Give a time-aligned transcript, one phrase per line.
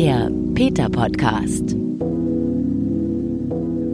[0.00, 1.74] Der Peter Podcast.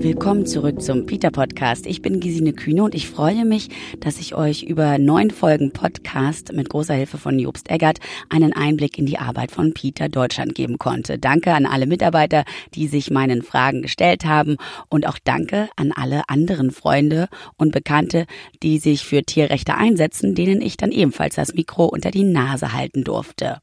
[0.03, 1.87] Willkommen zurück zum Peter Podcast.
[1.87, 3.71] Ich bin Gesine Kühne und ich freue mich,
[4.01, 8.99] dass ich euch über neun Folgen Podcast mit großer Hilfe von Jobst Eggert einen Einblick
[8.99, 11.19] in die Arbeit von Peter Deutschland geben konnte.
[11.19, 14.59] Danke an alle Mitarbeiter, die sich meinen Fragen gestellt haben
[14.91, 18.27] und auch danke an alle anderen Freunde und Bekannte,
[18.63, 23.05] die sich für Tierrechte einsetzen, denen ich dann ebenfalls das Mikro unter die Nase halten
[23.05, 23.63] durfte.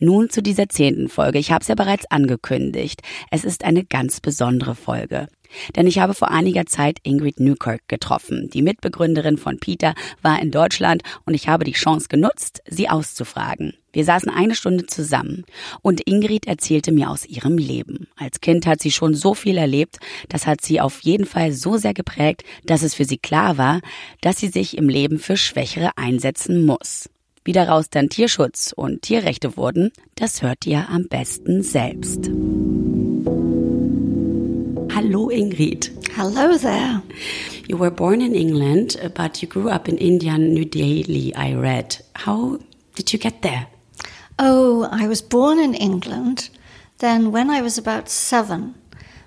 [0.00, 1.38] Nun zu dieser zehnten Folge.
[1.38, 3.02] Ich habe es ja bereits angekündigt.
[3.30, 5.28] Es ist eine ganz besondere Folge.
[5.76, 8.50] Denn ich habe vor einiger Zeit Ingrid Newkirk getroffen.
[8.52, 13.74] Die Mitbegründerin von Peter war in Deutschland und ich habe die Chance genutzt, sie auszufragen.
[13.92, 15.44] Wir saßen eine Stunde zusammen
[15.80, 18.08] und Ingrid erzählte mir aus ihrem Leben.
[18.16, 21.76] Als Kind hat sie schon so viel erlebt, das hat sie auf jeden Fall so
[21.76, 23.80] sehr geprägt, dass es für sie klar war,
[24.20, 27.08] dass sie sich im Leben für Schwächere einsetzen muss.
[27.46, 32.30] Wie daraus dann Tierschutz und Tierrechte wurden, das hört ihr am besten selbst.
[34.94, 35.92] Hallo Ingrid.
[36.16, 37.02] Hello there.
[37.68, 42.02] You were born in England, but you grew up in India, New Delhi, I read.
[42.24, 42.58] How
[42.96, 43.66] did you get there?
[44.38, 46.48] Oh, I was born in England.
[46.98, 48.74] Then, when I was about seven,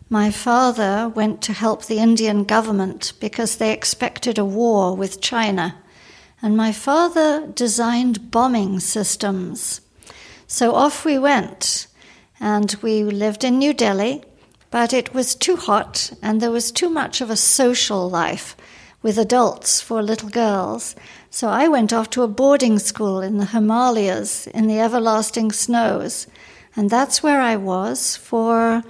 [0.09, 5.75] my father went to help the Indian government because they expected a war with China.
[6.41, 9.81] And my father designed bombing systems.
[10.45, 11.88] So off we went,
[12.39, 14.23] and we lived in New Delhi,
[14.69, 18.55] but it was too hot, and there was too much of a social life
[19.02, 20.95] with adults for little girls.
[21.30, 26.27] So I went off to a boarding school in the Himalayas in the everlasting snows.
[26.75, 28.83] And that's where I was for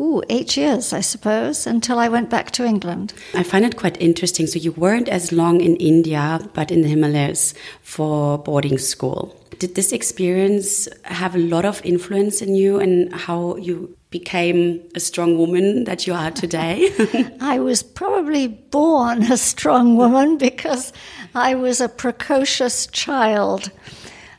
[0.00, 3.12] ooh, eight years, I suppose, until I went back to England.
[3.34, 4.46] I find it quite interesting.
[4.46, 9.36] So you weren't as long in India, but in the Himalayas for boarding school.
[9.58, 15.00] Did this experience have a lot of influence in you and how you became a
[15.00, 16.90] strong woman that you are today?
[17.40, 20.94] I was probably born a strong woman because
[21.34, 23.70] I was a precocious child.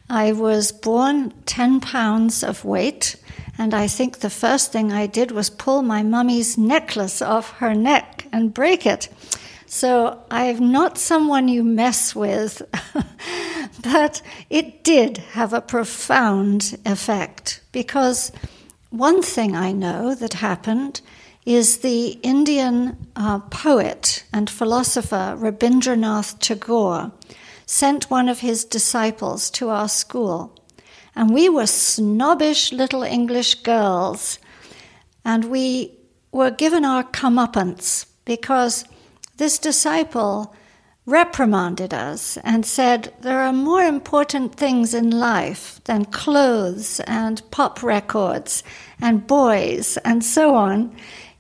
[0.10, 3.16] I was born 10 pounds of weight
[3.62, 7.76] and I think the first thing I did was pull my mummy's necklace off her
[7.76, 9.08] neck and break it.
[9.68, 12.64] So I'm not someone you mess with,
[13.84, 18.32] but it did have a profound effect because
[18.90, 21.02] one thing I know that happened
[21.46, 27.12] is the Indian uh, poet and philosopher Rabindranath Tagore
[27.68, 30.58] sent one of his disciples to our school
[31.16, 34.40] and we were snobbish little English girls.
[35.26, 35.98] And we
[36.32, 38.86] were given our comeuppance because
[39.38, 40.56] this disciple
[41.06, 47.84] reprimanded us and said, There are more important things in life than clothes and pop
[47.84, 48.64] records
[49.02, 50.96] and boys and so on.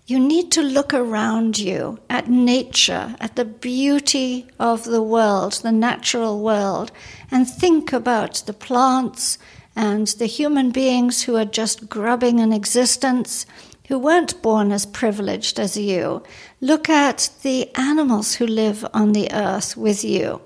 [0.07, 5.71] You need to look around you at nature, at the beauty of the world, the
[5.71, 6.91] natural world,
[7.29, 9.37] and think about the plants
[9.75, 13.45] and the human beings who are just grubbing an existence,
[13.87, 16.23] who weren't born as privileged as you.
[16.59, 20.41] Look at the animals who live on the earth with you.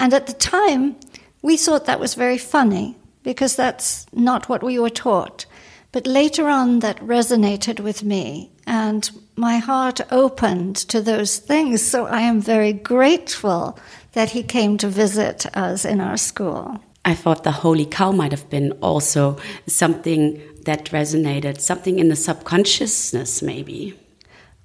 [0.00, 0.96] And at the time,
[1.42, 5.46] we thought that was very funny because that's not what we were taught.
[5.92, 11.82] But later on, that resonated with me, and my heart opened to those things.
[11.82, 13.78] So I am very grateful
[14.12, 16.80] that he came to visit us in our school.
[17.08, 22.16] I thought the holy cow might have been also something that resonated, something in the
[22.16, 23.98] subconsciousness, maybe.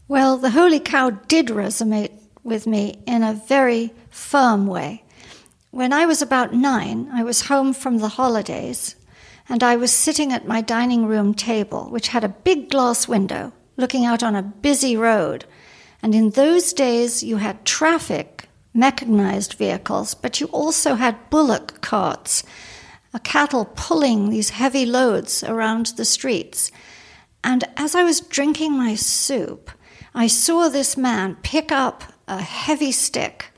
[0.10, 2.12] Well, the holy cow did resonate
[2.44, 5.06] with me in a very firm way.
[5.72, 8.98] When I was about nine, I was home from the holidays
[9.48, 13.54] and I was sitting at my dining room table, which had a big glass window
[13.78, 15.46] looking out on a busy road.
[16.02, 18.33] And in those days, you had traffic
[18.74, 22.44] mechanized vehicles, but you also had bullock carts,
[23.14, 26.72] a cattle pulling these heavy loads around the streets.
[27.44, 29.70] And as I was drinking my soup,
[30.16, 33.52] I saw this man pick up a heavy stick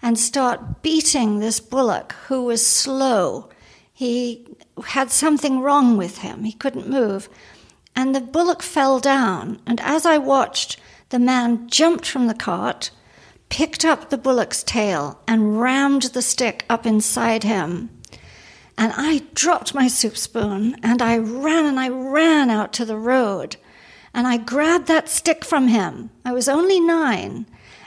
[0.00, 3.50] and start beating this bullock who was slow.
[3.92, 4.46] He
[4.84, 7.28] had something wrong with him, he couldn't move.
[7.94, 10.80] And the bullock fell down, and as I watched,
[11.10, 12.90] the man jumped from the cart
[13.52, 17.90] picked up the bullock's tail and rammed the stick up inside him.
[18.78, 22.96] And I dropped my soup spoon and I ran and I ran out to the
[22.96, 23.56] road
[24.14, 26.08] and I grabbed that stick from him.
[26.24, 27.44] I was only nine.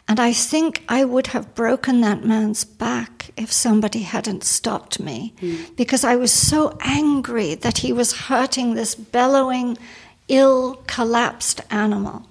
[0.07, 5.33] And I think I would have broken that man's back if somebody hadn't stopped me
[5.41, 5.75] mm.
[5.75, 9.79] because I was so angry that he was hurting this bellowing,
[10.27, 12.27] ill, collapsed animal.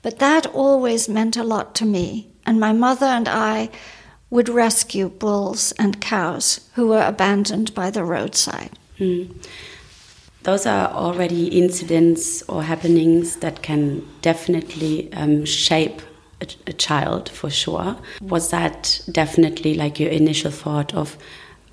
[0.00, 2.28] But that always meant a lot to me.
[2.48, 3.68] And my mother and I
[4.30, 8.70] would rescue bulls and cows who were abandoned by the roadside.
[8.98, 9.34] Mm.
[10.44, 16.00] Those are already incidents or happenings that can definitely um, shape
[16.40, 17.98] a, a, child for sure.
[18.22, 21.18] Was that definitely like your initial thought of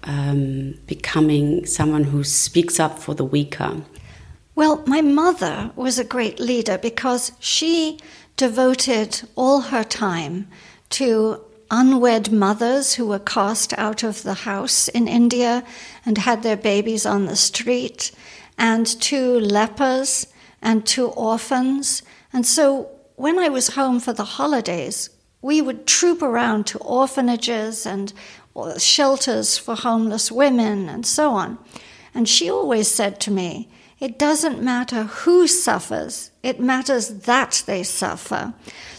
[0.04, 3.82] um, becoming someone who speaks up for the weaker?
[4.56, 7.98] Well, my mother was a great leader because she
[8.36, 10.48] devoted all her time
[10.96, 15.64] to unwed mothers who were cast out of the house in India
[16.06, 18.12] and had their babies on the street,
[18.58, 20.28] and to lepers
[20.62, 22.02] and to orphans.
[22.32, 25.10] And so when I was home for the holidays,
[25.42, 28.14] we would troop around to orphanages and
[28.56, 31.58] uh, shelters for homeless women and so on.
[32.14, 33.70] And she always said to me,
[34.00, 38.54] it doesn't matter who suffers, it matters that they suffer.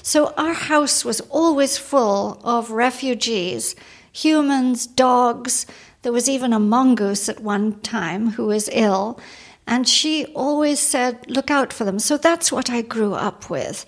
[0.07, 3.75] So our house was always full of refugees,
[4.13, 5.67] humans, dogs.
[6.03, 9.19] There was even a mongoose at one time who was ill.
[9.67, 11.99] And she always said, look out for them.
[11.99, 13.85] So that's what I grew up with.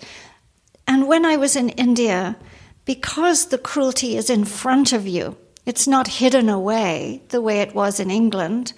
[0.85, 2.35] And when I was in India,
[2.83, 7.73] because the cruelty is in front of you, it's not hidden away the way it
[7.73, 8.73] was in England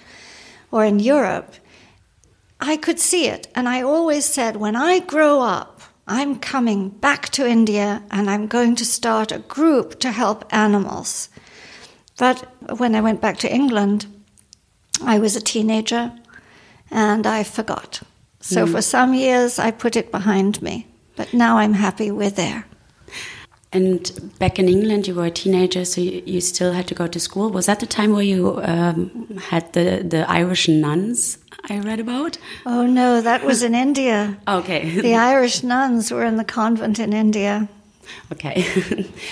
[0.69, 1.55] or in Europe,
[2.59, 3.47] I could see it.
[3.55, 5.70] And I always said, when I grow up,
[6.11, 11.29] I'm coming back to India and I'm going to start a group to help animals.
[12.17, 12.39] But
[12.77, 14.07] when I went back to England,
[15.01, 16.11] I was a teenager
[16.91, 18.01] and I forgot.
[18.41, 18.71] So mm.
[18.73, 20.85] for some years, I put it behind me.
[21.15, 22.65] But now I'm happy we're there.
[23.71, 27.07] And back in England, you were a teenager, so you, you still had to go
[27.07, 27.49] to school.
[27.51, 31.37] Was that the time where you um, had the, the Irish nuns
[31.69, 32.37] I read about?
[32.65, 34.37] Oh, no, that was in India.
[34.47, 34.99] Okay.
[34.99, 37.69] the Irish nuns were in the convent in India.
[38.31, 38.65] Okay.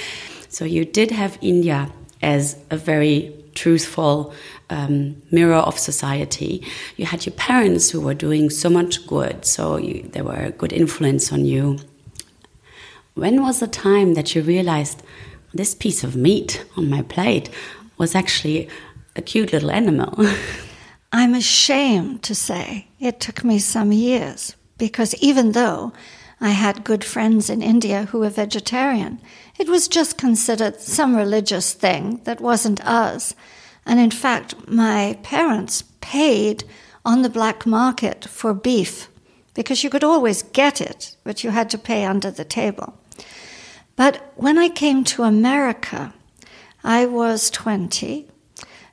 [0.49, 1.91] so you did have India
[2.21, 4.33] as a very truthful
[4.69, 6.63] um, mirror of society.
[6.97, 10.51] You had your parents who were doing so much good, so you, they were a
[10.51, 11.79] good influence on you.
[13.15, 15.03] When was the time that you realized
[15.53, 17.49] this piece of meat on my plate
[17.97, 18.69] was actually
[19.15, 20.15] a cute little animal?
[21.11, 25.91] I'm ashamed to say it took me some years because even though
[26.39, 29.19] I had good friends in India who were vegetarian,
[29.57, 33.33] it was just considered some religious thing that wasn't us.
[33.85, 36.63] And in fact, my parents paid
[37.03, 39.09] on the black market for beef
[39.55, 42.93] because you could always get it, but you had to pay under the table.
[43.95, 46.13] But when I came to America,
[46.83, 48.27] I was 20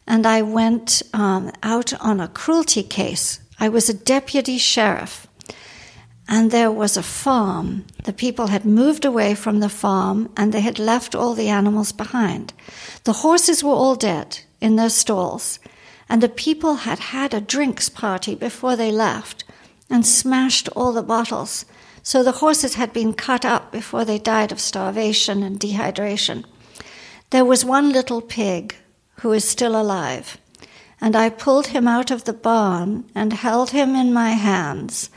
[0.07, 3.41] and I went um, out on a cruelty case.
[3.59, 5.27] I was a deputy sheriff,
[6.29, 7.85] and there was a farm.
[8.05, 11.93] The people had moved away from the farm and they had left all the animals
[11.93, 12.53] behind.
[13.05, 15.59] The horses were all dead in their stalls,
[16.09, 19.45] and the people had had a drinks party before they left
[19.89, 21.65] and smashed all the bottles.
[22.03, 26.45] So the horses had been cut up before they died of starvation and dehydration.
[27.31, 28.77] There was one little pig
[29.21, 30.39] who is still alive.
[31.01, 35.11] And I pulled him out of the barn and held him in my hands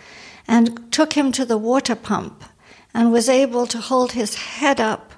[0.48, 2.44] and took him to the water pump
[2.94, 5.14] and was able to hold his head up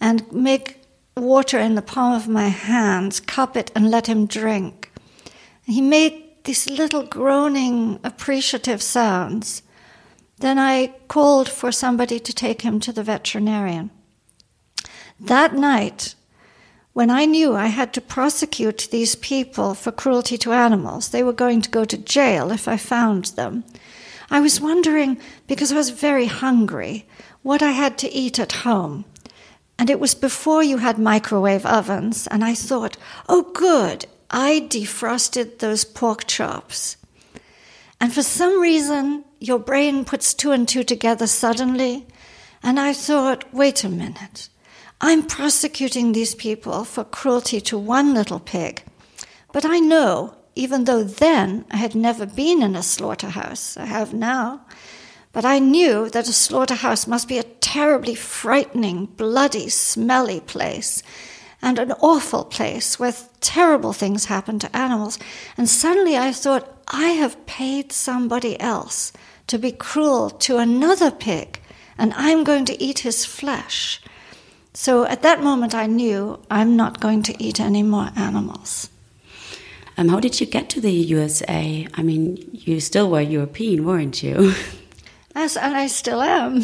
[0.00, 0.82] and make
[1.16, 4.90] water in the palm of my hands, cup it, and let him drink.
[5.64, 9.62] He made these little groaning, appreciative sounds.
[10.38, 13.90] Then I called for somebody to take him to the veterinarian.
[15.20, 16.14] That night,
[16.92, 21.32] when I knew I had to prosecute these people for cruelty to animals, they were
[21.32, 23.64] going to go to jail if I found them.
[24.30, 27.06] I was wondering, because I was very hungry,
[27.42, 29.04] what I had to eat at home.
[29.78, 32.96] And it was before you had microwave ovens, and I thought,
[33.28, 36.96] oh, good, I defrosted those pork chops.
[38.00, 42.06] And for some reason, your brain puts two and two together suddenly,
[42.62, 44.48] and I thought, wait a minute.
[45.04, 48.84] I'm prosecuting these people for cruelty to one little pig.
[49.52, 54.14] But I know, even though then I had never been in a slaughterhouse, I have
[54.14, 54.64] now,
[55.32, 61.02] but I knew that a slaughterhouse must be a terribly frightening, bloody, smelly place,
[61.60, 65.18] and an awful place where terrible things happen to animals.
[65.56, 69.12] And suddenly I thought, I have paid somebody else
[69.48, 71.58] to be cruel to another pig,
[71.98, 74.00] and I'm going to eat his flesh.
[74.74, 78.88] So at that moment, I knew I'm not going to eat any more animals.
[79.98, 81.86] Um, how did you get to the USA?
[81.94, 84.54] I mean, you still were European, weren't you?
[85.34, 86.62] As, and I still am.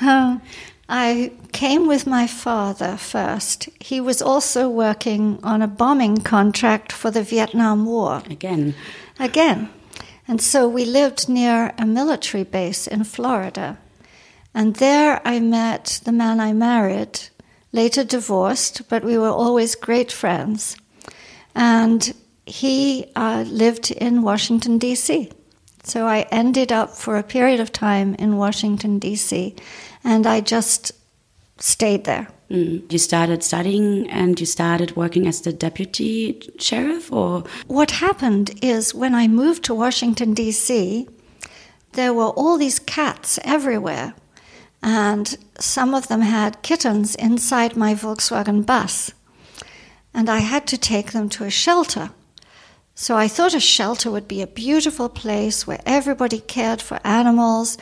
[0.00, 0.42] um,
[0.88, 3.68] I came with my father first.
[3.80, 8.22] He was also working on a bombing contract for the Vietnam War.
[8.30, 8.74] Again.
[9.18, 9.68] Again.
[10.26, 13.78] And so we lived near a military base in Florida.
[14.54, 17.20] And there I met the man I married,
[17.72, 20.76] later divorced, but we were always great friends.
[21.54, 22.14] And
[22.46, 25.30] he uh, lived in Washington, D.C.
[25.84, 29.54] So I ended up for a period of time in Washington, D.C.,
[30.04, 30.92] and I just
[31.58, 32.28] stayed there.
[32.50, 32.90] Mm.
[32.90, 37.44] You started studying and you started working as the deputy sheriff, or?
[37.66, 41.08] What happened is when I moved to Washington, D.C.,
[41.92, 44.14] there were all these cats everywhere,
[44.82, 49.12] and some of them had kittens inside my Volkswagen bus.
[50.14, 52.10] And I had to take them to a shelter.
[52.94, 57.78] So I thought a shelter would be a beautiful place where everybody cared for animals,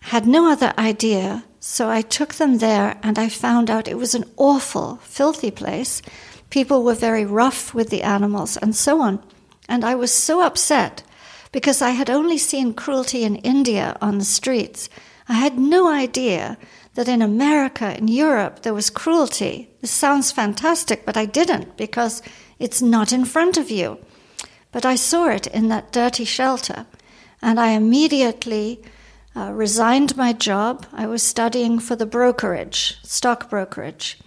[0.00, 4.16] had no other idea so I took them there and I found out it was
[4.16, 6.02] an awful, filthy place.
[6.50, 9.22] People were very rough with the animals and so on.
[9.68, 11.04] And I was so upset
[11.52, 14.88] because I had only seen cruelty in India on the streets.
[15.32, 16.58] I had no idea
[16.92, 19.70] that in America, in Europe, there was cruelty.
[19.80, 22.20] This sounds fantastic, but I didn't because
[22.58, 23.98] it's not in front of you.
[24.72, 26.84] But I saw it in that dirty shelter,
[27.40, 28.82] and I immediately
[29.34, 30.84] uh, resigned my job.
[30.92, 34.18] I was studying for the brokerage, stock brokerage,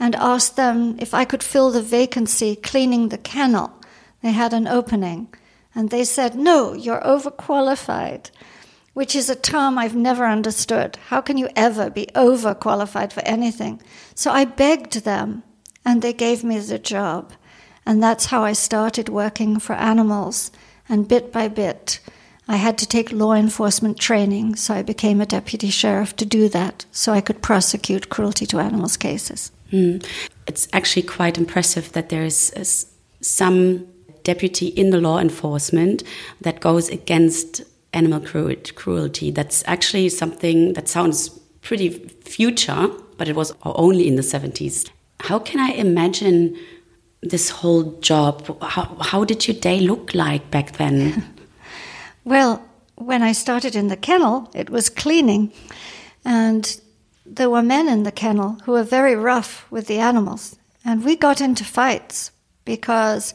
[0.00, 3.74] and asked them if I could fill the vacancy cleaning the kennel.
[4.22, 5.28] They had an opening.
[5.74, 8.30] And they said, No, you're overqualified,
[8.96, 10.96] which is a term I've never understood.
[11.08, 13.82] How can you ever be overqualified for anything?
[14.14, 15.42] So I begged them,
[15.84, 17.34] and they gave me the job.
[17.84, 20.50] And that's how I started working for animals.
[20.88, 22.00] And bit by bit,
[22.48, 26.48] I had to take law enforcement training, so I became a deputy sheriff to do
[26.48, 29.52] that, so I could prosecute cruelty to animals cases.
[29.72, 30.06] Mm.
[30.46, 32.86] It's actually quite impressive that there is
[33.20, 33.88] some
[34.22, 36.02] deputy in the law enforcement
[36.40, 37.62] that goes against
[37.96, 39.30] animal cruelty.
[39.30, 41.28] That's actually something that sounds
[41.62, 41.90] pretty
[42.24, 44.90] future, but it was only in the 70s.
[45.20, 46.56] How can I imagine
[47.22, 48.62] this whole job?
[48.62, 51.24] How, how did your day look like back then?
[52.26, 52.60] Well,
[52.96, 55.52] when I started in the kennel, it was cleaning.
[56.24, 56.80] And
[57.24, 60.56] there were men in the kennel who were very rough with the animals.
[60.84, 62.32] And we got into fights
[62.64, 63.32] because,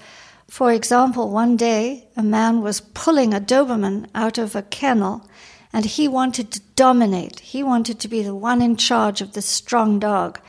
[0.51, 5.25] for example, one day a man was pulling a Doberman out of a kennel
[5.72, 7.39] and he wanted to dominate.
[7.39, 10.41] He wanted to be the one in charge of this strong dog.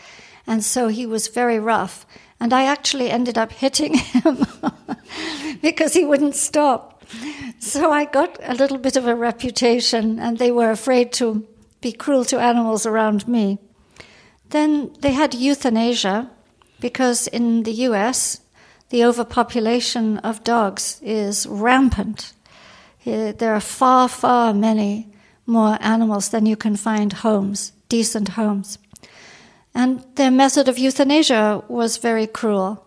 [0.45, 2.05] And so he was very rough.
[2.41, 4.45] And I actually ended up hitting him
[5.63, 7.05] because he wouldn't stop.
[7.61, 11.47] So I got a little bit of a reputation, and they were afraid to
[11.81, 13.61] be cruel to animals around me.
[14.51, 16.29] Then they had euthanasia
[16.81, 18.42] because in the US,
[18.93, 22.35] the overpopulation of dogs is rampant.
[23.07, 25.09] There are far, far many
[25.47, 28.79] more animals than you can find homes, decent homes.
[29.75, 32.87] And their method of euthanasia was very cruel.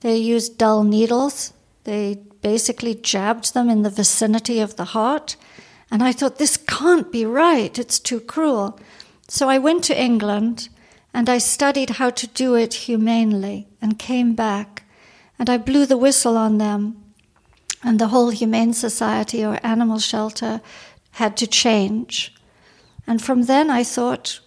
[0.00, 1.52] They used dull needles,
[1.84, 5.36] they basically jabbed them in the vicinity of the heart.
[5.88, 7.78] And I thought, this can't be right.
[7.78, 8.78] It's too cruel.
[9.28, 10.68] So I went to England
[11.14, 14.82] and I studied how to do it humanely and came back.
[15.38, 16.96] And I blew the whistle on them.
[17.82, 20.60] And the whole Humane Society or animal shelter
[21.12, 22.34] had to change.
[23.06, 24.40] And from then I thought,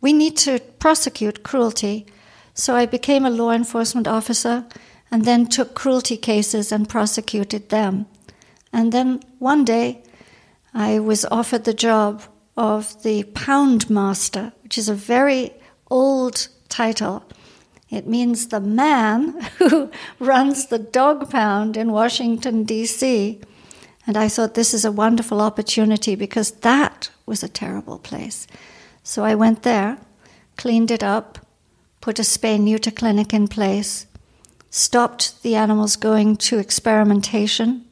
[0.00, 2.06] we need to prosecute cruelty.
[2.54, 4.66] So I became a law enforcement officer
[5.10, 8.06] and then took cruelty cases and prosecuted them.
[8.72, 10.02] And then one day
[10.72, 12.22] I was offered the job
[12.56, 15.52] of the Pound Master, which is a very
[15.90, 17.24] old title.
[17.90, 23.40] It means the man who runs the dog pound in Washington, D.C.
[24.06, 28.46] And I thought this is a wonderful opportunity because that was a terrible place.
[29.02, 29.98] So I went there,
[30.56, 31.38] cleaned it up,
[32.00, 34.06] put a spay neuter clinic in place,
[34.70, 37.84] stopped the animals going to experimentation,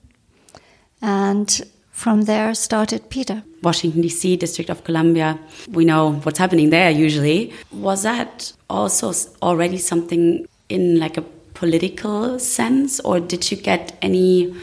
[1.02, 1.62] and
[1.98, 3.42] from there started PETA.
[3.60, 5.36] Washington, D.C., District of Columbia,
[5.68, 7.52] we know what's happening there usually.
[7.72, 9.12] Was that also
[9.42, 11.24] already something in like a
[11.54, 14.54] political sense, or did you get any,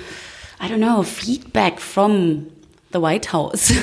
[0.61, 2.49] I don't know, feedback from
[2.91, 3.73] the White House?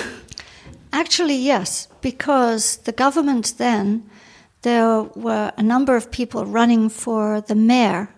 [0.95, 4.09] Actually, yes, because the government then
[4.63, 8.09] there were a number of people running for the mayor.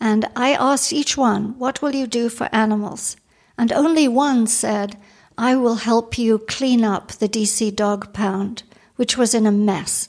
[0.00, 3.16] And I asked each one, What will you do for animals?
[3.56, 4.96] And only one said,
[5.36, 8.62] I will help you clean up the DC dog pound,
[8.96, 10.08] which was in a mess.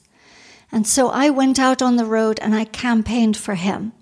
[0.72, 3.94] And so I went out on the road and I campaigned for him.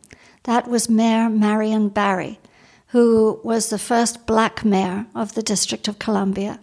[0.43, 2.39] That was Mayor Marion Barry,
[2.87, 6.59] who was the first black mayor of the District of Columbia.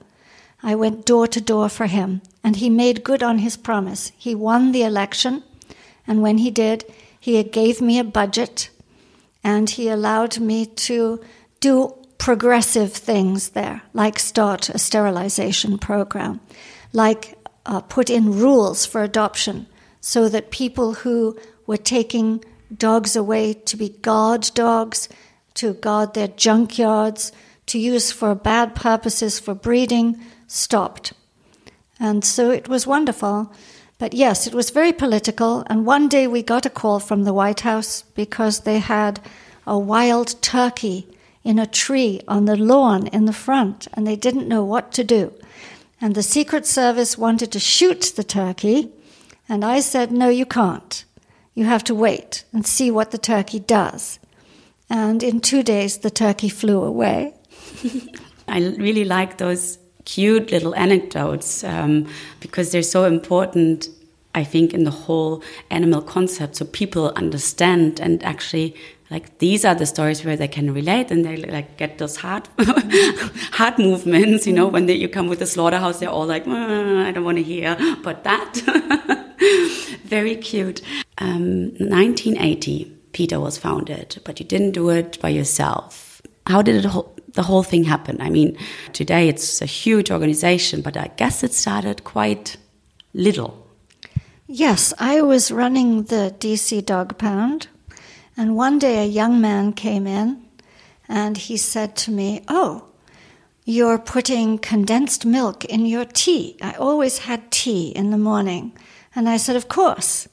[0.62, 4.12] I went door to door for him, and he made good on his promise.
[4.18, 5.42] He won the election,
[6.06, 6.84] and when he did,
[7.18, 8.68] he gave me a budget,
[9.42, 11.20] and he allowed me to
[11.60, 16.39] do progressive things there, like start a sterilization program,
[16.93, 17.35] like
[17.65, 19.67] uh, put in rules for adoption
[20.00, 21.37] so that people who
[21.67, 22.45] were taking
[22.77, 25.09] dogs away to be guard dogs,
[25.55, 27.33] to guard their junkyards,
[27.67, 31.15] to use for bad purposes for breeding, stopped.
[31.99, 33.53] And so it was wonderful.
[33.99, 35.65] But yes, it was very political.
[35.69, 39.21] And one day we got a call from the White House because they had
[39.67, 41.07] a wild turkey
[41.42, 45.04] in a tree on the lawn in the front, and they didn't know what to
[45.04, 45.32] do.
[46.00, 48.90] And the Secret Service wanted to shoot the turkey,
[49.49, 51.04] and I said, No, you can't.
[51.54, 54.18] You have to wait and see what the turkey does.
[54.88, 57.35] And in two days, the turkey flew away.
[58.49, 62.09] I really like those cute little anecdotes um,
[62.40, 63.88] because they're so important,
[64.35, 68.75] I think, in the whole animal concept so people understand and actually
[69.11, 72.49] like these are the stories where they can relate and they like get those heart
[73.52, 77.05] heart movements you know when they, you come with the slaughterhouse they're all like mm,
[77.05, 79.26] i don't want to hear but that.
[80.05, 80.83] Very cute.
[81.19, 86.21] Um, 1980 PETA was founded but you didn't do it by yourself.
[86.47, 86.93] How did it
[87.33, 88.21] the whole thing happen?
[88.21, 88.59] I mean
[88.93, 92.57] today it's a huge organization but i guess it started quite
[93.14, 93.67] little.
[94.47, 97.69] Yes i was running the dc dog pound
[98.40, 100.42] and one day a young man came in
[101.06, 102.87] and he said to me, Oh,
[103.67, 106.56] you're putting condensed milk in your tea.
[106.62, 108.73] I always had tea in the morning.
[109.15, 110.26] And I said, Of course.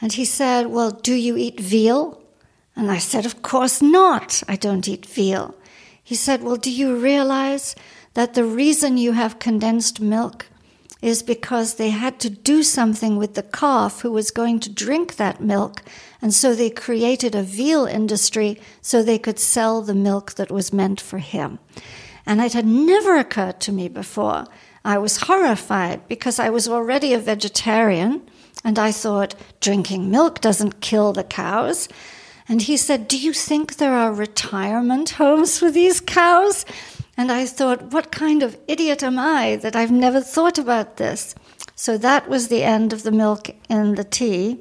[0.00, 2.22] And he said, Well, do you eat veal?
[2.74, 4.42] And I said, Of course not.
[4.48, 5.54] I don't eat veal.
[6.02, 7.76] He said, Well, do you realize
[8.14, 10.46] that the reason you have condensed milk
[11.02, 15.16] is because they had to do something with the calf who was going to drink
[15.16, 15.82] that milk
[16.22, 20.72] and so they created a veal industry so they could sell the milk that was
[20.72, 21.58] meant for him.
[22.26, 24.46] And it had never occurred to me before.
[24.84, 28.22] I was horrified because I was already a vegetarian
[28.64, 31.88] and I thought drinking milk doesn't kill the cows.
[32.48, 36.64] And he said, Do you think there are retirement homes for these cows?
[37.16, 41.34] And I thought, What kind of idiot am I that I've never thought about this?
[41.74, 44.58] So that was the end of the milk in the tea.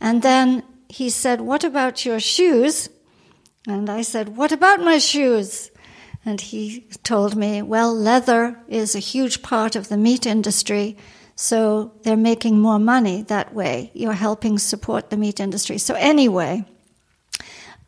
[0.00, 2.88] And then he said, What about your shoes?
[3.66, 5.70] And I said, What about my shoes?
[6.24, 10.96] And he told me, Well, leather is a huge part of the meat industry,
[11.36, 13.90] so they're making more money that way.
[13.94, 15.78] You're helping support the meat industry.
[15.78, 16.64] So, anyway,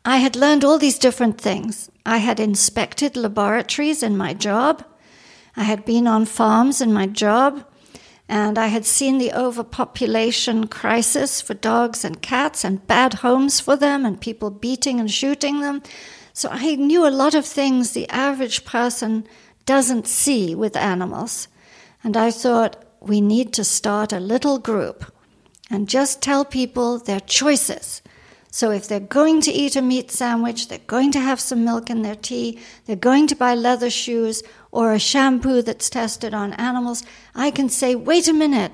[0.03, 1.89] I had learned all these different things.
[2.05, 4.85] I had inspected laboratories in my job.
[5.57, 7.65] I had been on farms in my job.
[8.29, 13.75] And I had seen the overpopulation crisis for dogs and cats and bad homes for
[13.77, 15.81] them and people beating and shooting them.
[16.33, 19.25] So I knew a lot of things the average person
[19.65, 21.47] doesn't see with animals.
[22.03, 25.11] And I thought, we need to start a little group
[25.69, 28.01] and just tell people their choices.
[28.49, 31.89] So if they're going to eat a meat sandwich, they're going to have some milk
[31.89, 34.41] in their tea, they're going to buy leather shoes
[34.77, 38.71] or a shampoo that's tested on animals, I can say, wait a minute,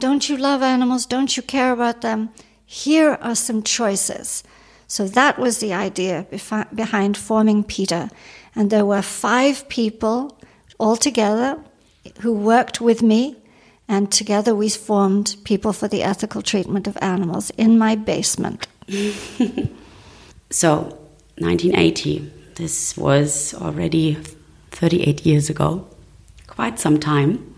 [0.00, 1.06] don't you love animals?
[1.06, 2.30] Don't you care about them?
[2.64, 4.42] Here are some choices.
[4.88, 6.26] So that was the idea
[6.74, 8.10] behind forming PETA.
[8.56, 10.36] And there were five people
[10.80, 11.62] altogether
[12.22, 13.36] who worked with me,
[13.86, 18.66] and together we formed People for the Ethical Treatment of Animals in my basement.
[20.50, 20.98] so,
[21.38, 24.18] 1980, this was already
[24.76, 25.86] 38 years ago,
[26.46, 27.54] quite some time.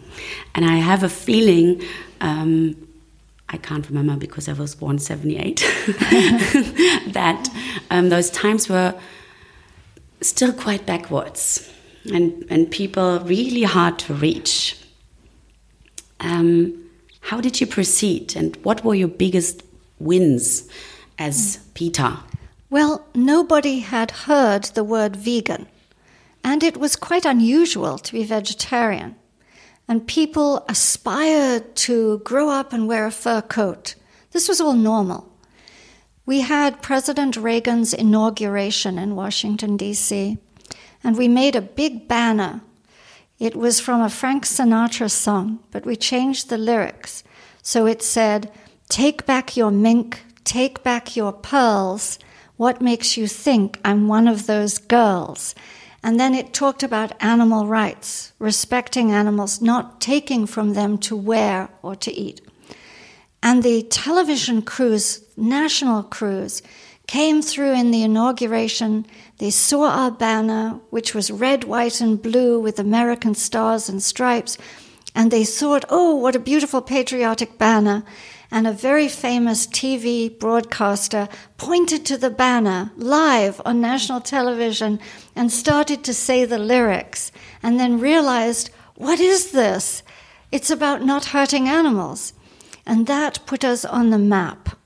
[0.54, 1.83] And I have a feeling,
[2.20, 2.76] um,
[3.48, 5.57] I can't remember because I was born 78,
[7.09, 7.48] that
[7.90, 8.94] um, those times were
[10.20, 11.68] still quite backwards
[12.12, 14.81] and, and people really hard to reach.
[16.20, 16.88] Um,
[17.20, 19.64] how did you proceed and what were your biggest
[19.98, 20.68] wins
[21.18, 22.18] as PETA?
[22.70, 25.66] Well, nobody had heard the word vegan,
[26.48, 29.14] and it was quite unusual to be vegetarian.
[29.90, 33.94] and people aspired to grow up and wear a fur coat.
[34.32, 35.22] This was all normal.
[36.26, 40.37] We had President Reagan's inauguration in Washington, D.C.,
[41.04, 42.61] and we made a big banner.
[43.38, 47.24] It was from a Frank Sinatra song, but we changed the lyrics.
[47.62, 48.50] So it said,
[48.88, 52.18] Take back your mink, take back your pearls.
[52.56, 55.54] What makes you think I'm one of those girls?
[56.02, 61.68] And then it talked about animal rights, respecting animals, not taking from them to wear
[61.82, 62.40] or to eat.
[63.42, 66.62] And the television crews, national crews,
[67.06, 69.06] came through in the inauguration.
[69.38, 74.58] They saw our banner, which was red, white, and blue with American stars and stripes.
[75.14, 78.04] And they thought, oh, what a beautiful patriotic banner
[78.50, 84.98] and a very famous TV broadcaster pointed to the banner live on national television
[85.37, 87.30] and started to say the lyrics,
[87.62, 90.02] and then realized, what is this?
[90.50, 92.32] It's about not hurting animals.
[92.87, 94.78] And that put us on the map.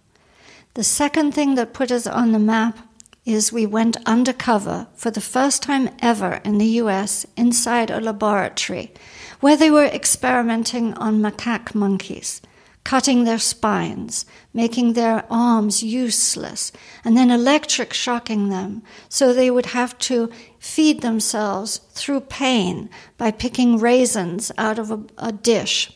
[0.75, 2.79] The second thing that put us on the map
[3.25, 8.92] is we went undercover for the first time ever in the US inside a laboratory
[9.38, 12.40] where they were experimenting on macaque monkeys
[12.85, 16.73] cutting their spines, making their arms useless,
[17.05, 23.31] and then electric shocking them so they would have to feed themselves through pain by
[23.31, 25.92] picking raisins out of a, a dish.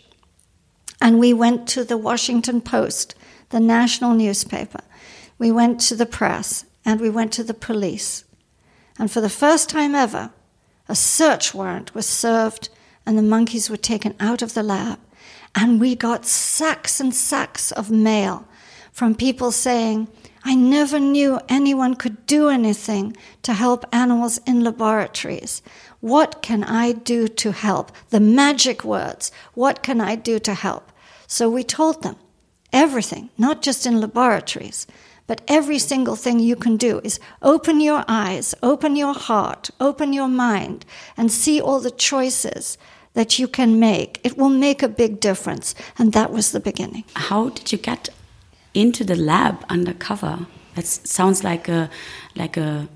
[1.00, 3.14] And we went to the Washington Post,
[3.50, 4.80] the national newspaper.
[5.38, 8.24] We went to the press and we went to the police.
[8.98, 10.30] And for the first time ever,
[10.88, 12.70] a search warrant was served
[13.04, 14.98] and the monkeys were taken out of the lab
[15.56, 18.46] and we got sacks and sacks of mail
[18.92, 20.06] from people saying,
[20.44, 25.62] I never knew anyone could do anything to help animals in laboratories.
[26.00, 27.90] What can I do to help?
[28.10, 29.32] The magic words.
[29.54, 30.92] What can I do to help?
[31.26, 32.16] So we told them
[32.72, 34.86] everything, not just in laboratories,
[35.26, 40.12] but every single thing you can do is open your eyes, open your heart, open
[40.12, 40.84] your mind,
[41.16, 42.78] and see all the choices
[43.16, 44.20] that you can make.
[44.22, 45.74] It will make a big difference.
[45.98, 47.04] And that was the beginning.
[47.14, 48.10] How did you get
[48.74, 50.46] into the lab undercover?
[50.74, 51.88] That sounds like a,
[52.34, 52.86] like a,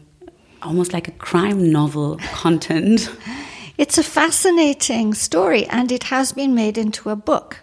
[0.60, 3.10] almost like a crime novel content.
[3.78, 7.56] It's a fascinating story, and it has been made into a book.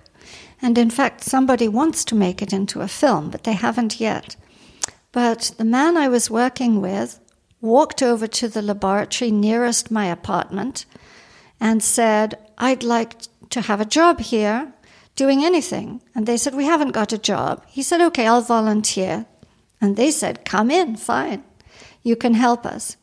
[0.60, 4.36] And in fact, somebody wants to make it into a film, but they haven't yet.
[5.12, 7.20] But the man I was working with
[7.62, 10.88] walked over to the laboratory nearest my apartment
[11.60, 13.16] and said, I'd like
[13.50, 14.74] to have a job here
[15.16, 16.02] doing anything.
[16.16, 17.64] And they said, We haven't got a job.
[17.68, 19.26] He said, Okay, I'll volunteer.
[19.82, 21.44] And they said, Come in, fine.
[22.04, 22.98] You can help us.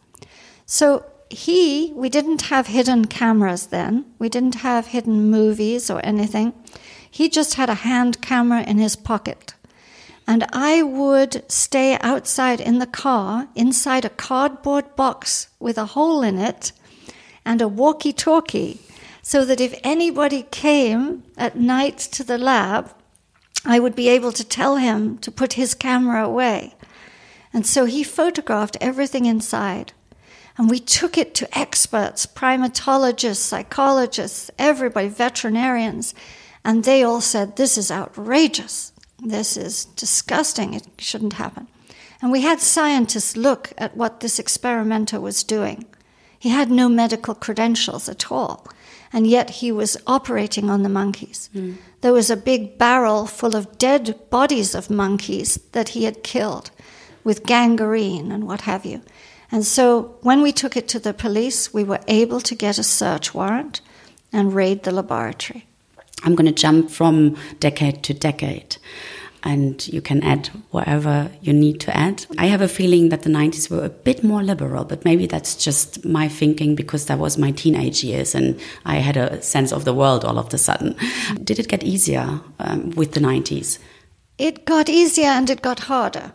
[0.67, 6.55] So he, we didn't have hidden cameras then, we didn't have hidden movies or anything.
[7.11, 9.55] He just had a hand camera in his pocket.
[10.27, 16.23] And I would stay outside in the car, inside a cardboard box with a hole
[16.23, 16.73] in it
[17.45, 18.81] and a walkie talkie
[19.25, 22.95] so that if anybody came at night to the lab,
[23.65, 26.75] I would be able to tell him to put his camera away.
[27.51, 29.95] And so he photographed everything inside.
[30.59, 36.15] And we took it to experts, primatologists, psychologists, everybody, veterinarians.
[36.63, 38.93] And they all said, This is outrageous.
[39.25, 40.75] This is disgusting.
[40.75, 41.67] It shouldn't happen.
[42.21, 45.87] And we had scientists look at what this experimenter was doing.
[46.39, 48.67] He had no medical credentials at all,
[49.15, 51.49] and yet he was operating on the monkeys.
[51.55, 51.77] Mm.
[52.01, 56.73] There was a big barrel full of dead bodies of monkeys that he had killed
[57.23, 59.01] with gangrene and what have you.
[59.53, 62.83] And so when we took it to the police, we were able to get a
[62.83, 63.81] search warrant
[64.33, 65.65] and raid the laboratory.
[66.25, 68.79] I'm going to jump from decade to decade
[69.45, 72.27] and you can add whatever you need to add.
[72.39, 75.55] I have a feeling that the 90s were a bit more liberal, but maybe that's
[75.55, 79.85] just my thinking because that was my teenage years and I had a sense of
[79.85, 80.97] the world all of a sudden.
[81.45, 83.79] Did it get easier um, with the 90s?
[84.39, 86.33] It got easier and it got harder.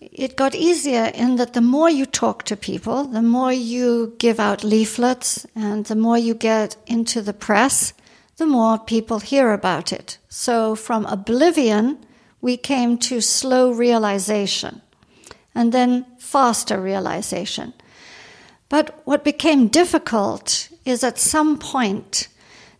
[0.00, 4.40] It got easier in that the more you talk to people, the more you give
[4.40, 7.92] out leaflets, and the more you get into the press,
[8.36, 10.18] the more people hear about it.
[10.28, 11.98] So from oblivion
[12.40, 14.82] we came to slow realization
[15.54, 17.72] and then faster realization.
[18.68, 22.28] But what became difficult is at some point,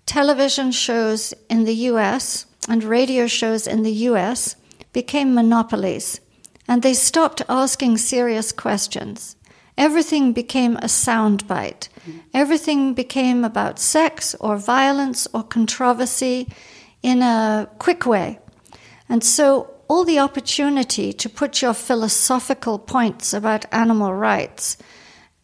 [0.06, 4.56] television shows in the US and radio shows in the US
[4.92, 6.20] became monopolies,
[6.68, 9.36] and they stopped asking serious questions.
[9.80, 11.88] everything became a soundbite.
[12.34, 16.46] Everything became about sex or violence or controversy
[17.02, 18.38] in a quick way.
[19.10, 24.76] And so all the opportunity to put your philosophical points about animal rights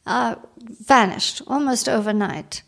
[0.06, 2.62] uh, vanished almost overnight.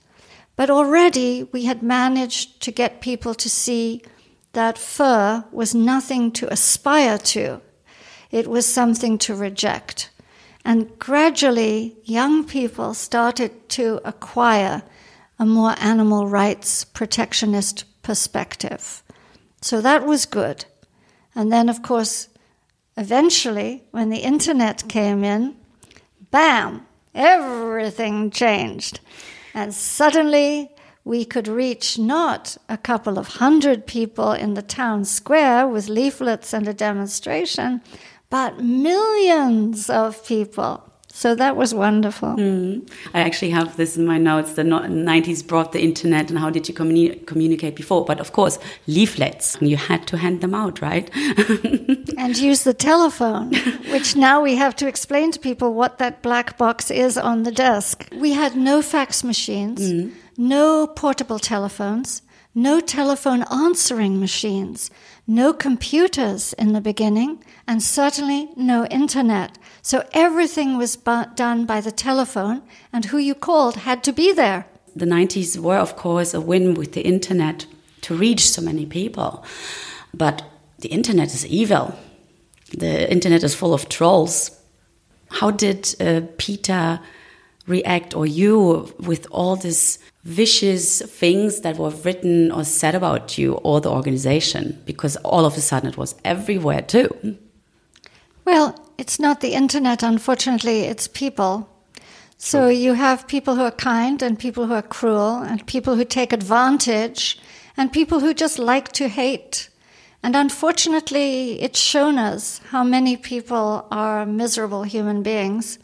[0.56, 4.02] But already we had managed to get people to see
[4.54, 7.60] that fur was nothing to aspire to,
[8.32, 10.10] it was something to reject.
[10.64, 14.82] And gradually, young people started to acquire
[15.38, 19.04] a more animal rights protectionist perspective.
[19.62, 20.64] So that was good.
[21.38, 22.28] And then, of course,
[22.96, 25.54] eventually, when the internet came in,
[26.32, 28.98] bam, everything changed.
[29.54, 30.72] And suddenly,
[31.04, 36.52] we could reach not a couple of hundred people in the town square with leaflets
[36.52, 37.82] and a demonstration,
[38.30, 40.87] but millions of people.
[41.18, 42.36] So that was wonderful.
[42.36, 42.88] Mm.
[43.12, 44.52] I actually have this in my notes.
[44.52, 48.04] The 90s brought the internet, and how did you communi communicate before?
[48.04, 49.56] But of course, leaflets.
[49.60, 51.10] You had to hand them out, right?
[52.16, 53.52] and use the telephone,
[53.90, 57.50] which now we have to explain to people what that black box is on the
[57.50, 58.08] desk.
[58.14, 60.12] We had no fax machines, mm.
[60.36, 62.22] no portable telephones,
[62.54, 64.88] no telephone answering machines,
[65.26, 69.58] no computers in the beginning, and certainly no internet.
[69.88, 72.60] So everything was done by the telephone,
[72.92, 74.66] and who you called had to be there.
[74.94, 77.64] The 90s were, of course, a win with the internet
[78.02, 79.46] to reach so many people.
[80.12, 80.42] But
[80.80, 81.98] the internet is evil.
[82.76, 84.50] The internet is full of trolls.
[85.30, 87.00] How did uh, PETA
[87.66, 93.54] react, or you, with all these vicious things that were written or said about you
[93.54, 94.82] or the organization?
[94.84, 97.38] Because all of a sudden it was everywhere too.
[98.44, 101.68] Well, it's not the internet, unfortunately, it's people.
[102.36, 106.04] So you have people who are kind and people who are cruel and people who
[106.04, 107.40] take advantage
[107.76, 109.70] and people who just like to hate.
[110.22, 115.78] And unfortunately, it's shown us how many people are miserable human beings.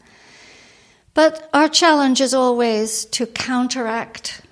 [1.15, 4.43] But our challenge is always to counteract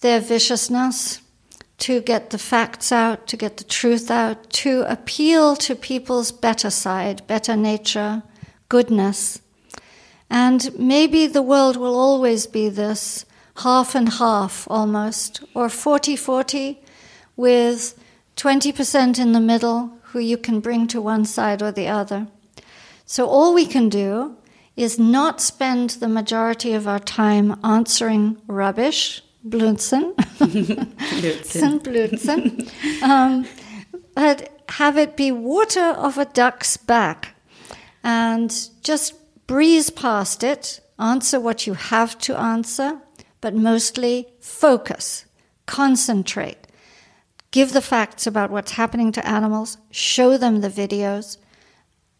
[0.00, 1.20] their viciousness
[1.78, 6.70] to get the facts out, to get the truth out, to appeal to people's better
[6.70, 8.22] side, better nature,
[8.68, 9.40] goodness.
[10.28, 13.24] And maybe the world will always be this
[13.58, 16.80] half and half almost, or 40 40,
[17.36, 17.98] with
[18.36, 22.26] 20% in the middle who you can bring to one side or the other.
[23.06, 24.36] So all we can do
[24.76, 30.14] is not spend the majority of our time answering rubbish Blödsinn.
[30.38, 31.80] Blödsinn.
[31.80, 32.68] Blödsinn.
[33.02, 33.46] Um,
[34.14, 37.34] but have it be water of a duck's back
[38.02, 39.14] and just
[39.46, 43.00] breeze past it, answer what you have to answer,
[43.40, 45.24] but mostly focus,
[45.66, 46.66] concentrate,
[47.50, 51.38] give the facts about what's happening to animals, show them the videos,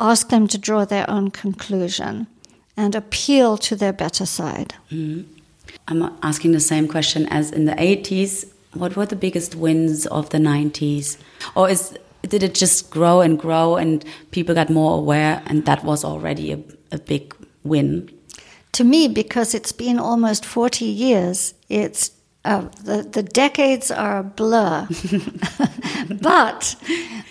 [0.01, 2.27] ask them to draw their own conclusion,
[2.77, 4.75] and appeal to their better side.
[4.91, 5.38] Mm-hmm.
[5.87, 8.51] I'm asking the same question as in the 80s.
[8.75, 11.17] What were the biggest wins of the 90s?
[11.55, 15.85] Or is did it just grow and grow and people got more aware and that
[15.85, 16.61] was already a,
[16.93, 18.11] a big win?
[18.73, 22.11] To me, because it's been almost 40 years, it's
[22.45, 24.87] uh, the, the decades are a blur.
[26.21, 26.77] but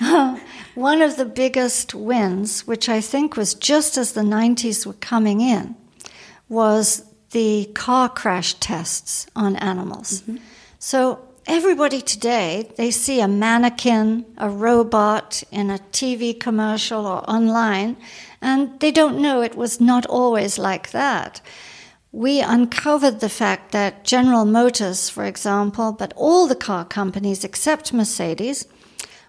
[0.02, 0.38] uh,
[0.76, 5.42] one of the biggest wins, which I think was just as the 90s were coming
[5.42, 5.76] in,
[6.50, 7.04] was
[7.38, 10.22] the car crash tests on animals.
[10.22, 10.38] Mm-hmm.
[10.80, 17.96] So everybody today, they see a mannequin, a robot in a TV commercial or online,
[18.42, 21.40] and they don't know it was not always like that.
[22.12, 27.94] We uncovered the fact that General Motors, for example, but all the car companies except
[27.94, 28.66] Mercedes,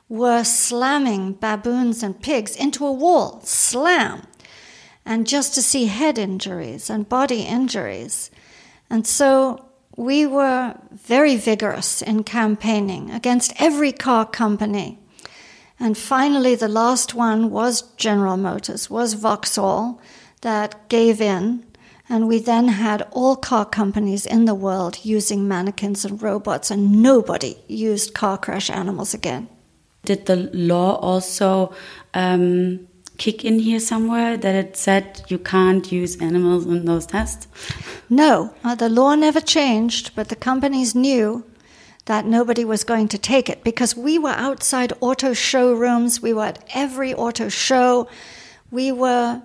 [0.09, 3.43] were slamming baboons and pigs into a wall.
[3.43, 4.23] Slam
[5.09, 8.31] and just to see head injuries and body injuries.
[8.91, 9.65] And so
[9.97, 14.99] we were very vigorous in campaigning against every car company.
[15.81, 19.99] And finally, the last one was General Motors, was Vauxhall,
[20.43, 21.65] that gave in.
[22.11, 27.03] And we then had all car companies in the world using mannequins and robots, and
[27.03, 29.49] nobody used car crash animals again.
[30.05, 31.73] Did the law also
[32.13, 37.47] um, kick in here somewhere that it said you can't use animals in those tests?
[38.09, 41.45] No, uh, the law never changed, but the companies knew
[42.07, 46.47] that nobody was going to take it because we were outside auto showrooms, we were
[46.47, 48.09] at every auto show,
[48.71, 49.43] we were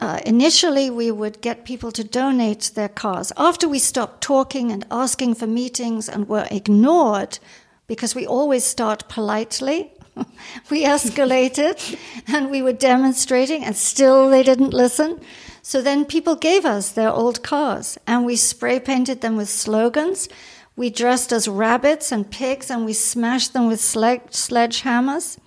[0.00, 3.32] uh, initially we would get people to donate their cars.
[3.36, 7.40] After we stopped talking and asking for meetings and were ignored,
[7.86, 9.92] because we always start politely,
[10.70, 15.20] we escalated and we were demonstrating and still they didn't listen.
[15.62, 20.28] So then people gave us their old cars and we spray painted them with slogans.
[20.76, 25.38] We dressed as rabbits and pigs and we smashed them with sledgehammers.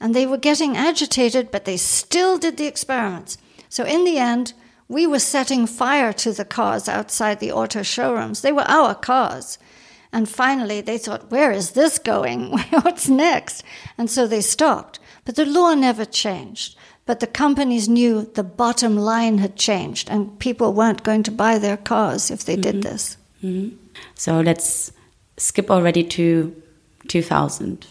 [0.00, 3.38] And they were getting agitated, but they still did the experiments.
[3.68, 4.52] So in the end,
[4.88, 8.42] we were setting fire to the cars outside the auto showrooms.
[8.42, 9.58] They were our cars.
[10.14, 12.56] And finally, they thought, where is this going?
[12.82, 13.64] What's next?
[13.98, 15.00] And so they stopped.
[15.24, 16.76] But the law never changed.
[17.04, 21.58] But the companies knew the bottom line had changed, and people weren't going to buy
[21.58, 22.72] their cars if they mm -hmm.
[22.72, 22.92] did mm-hmm.
[22.92, 23.18] this.
[23.42, 23.70] Mm -hmm.
[24.14, 24.92] So let's
[25.36, 26.52] skip already to
[27.08, 27.86] 2000.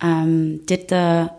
[0.00, 1.30] Um, did the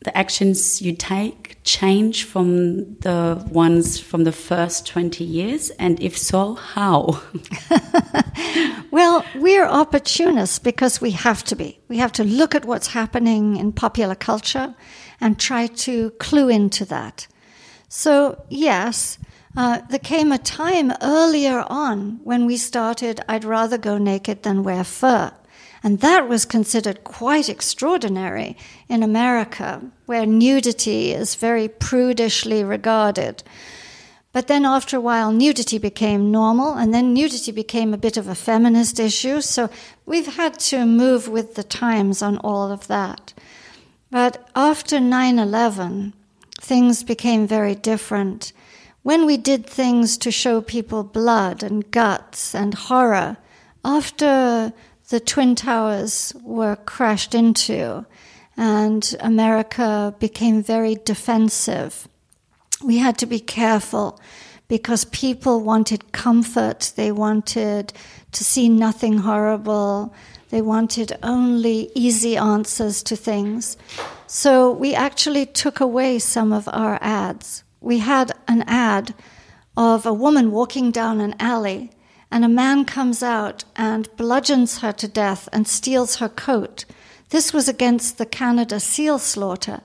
[0.00, 5.70] the actions you take change from the ones from the first 20 years?
[5.70, 7.20] And if so, how?
[8.90, 11.80] well, we're opportunists because we have to be.
[11.88, 14.74] We have to look at what's happening in popular culture
[15.20, 17.26] and try to clue into that.
[17.88, 19.18] So, yes,
[19.56, 24.62] uh, there came a time earlier on when we started I'd rather go naked than
[24.62, 25.32] wear fur.
[25.82, 28.56] And that was considered quite extraordinary
[28.88, 33.42] in America, where nudity is very prudishly regarded.
[34.32, 38.28] But then after a while, nudity became normal, and then nudity became a bit of
[38.28, 39.40] a feminist issue.
[39.40, 39.70] So
[40.04, 43.32] we've had to move with the times on all of that.
[44.10, 46.12] But after 9 11,
[46.60, 48.52] things became very different.
[49.02, 53.38] When we did things to show people blood and guts and horror,
[53.84, 54.72] after
[55.08, 58.04] the Twin Towers were crashed into,
[58.56, 62.06] and America became very defensive.
[62.84, 64.20] We had to be careful
[64.68, 67.92] because people wanted comfort, they wanted
[68.32, 70.14] to see nothing horrible,
[70.50, 73.78] they wanted only easy answers to things.
[74.26, 77.64] So we actually took away some of our ads.
[77.80, 79.14] We had an ad
[79.74, 81.92] of a woman walking down an alley
[82.30, 86.84] and a man comes out and bludgeons her to death and steals her coat.
[87.30, 89.80] This was against the Canada seal slaughter.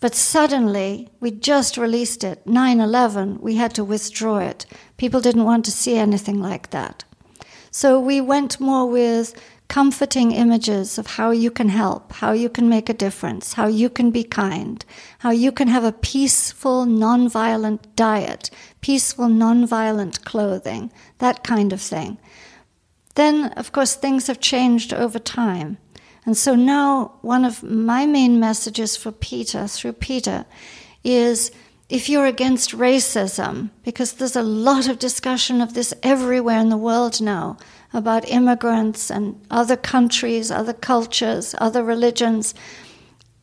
[0.00, 4.64] But suddenly, we just released it, 9 11, we had to withdraw it.
[4.96, 7.04] People didn't want to see anything like that.
[7.70, 9.34] So we went more with
[9.68, 13.88] comforting images of how you can help, how you can make a difference, how you
[13.88, 14.84] can be kind,
[15.20, 18.50] how you can have a peaceful, nonviolent diet,
[18.80, 22.18] peaceful, nonviolent clothing, that kind of thing.
[23.14, 25.78] Then, of course, things have changed over time.
[26.24, 30.46] And so now, one of my main messages for PETA, through PETA,
[31.02, 31.50] is
[31.88, 36.76] if you're against racism, because there's a lot of discussion of this everywhere in the
[36.76, 37.56] world now,
[37.92, 42.54] about immigrants and other countries, other cultures, other religions.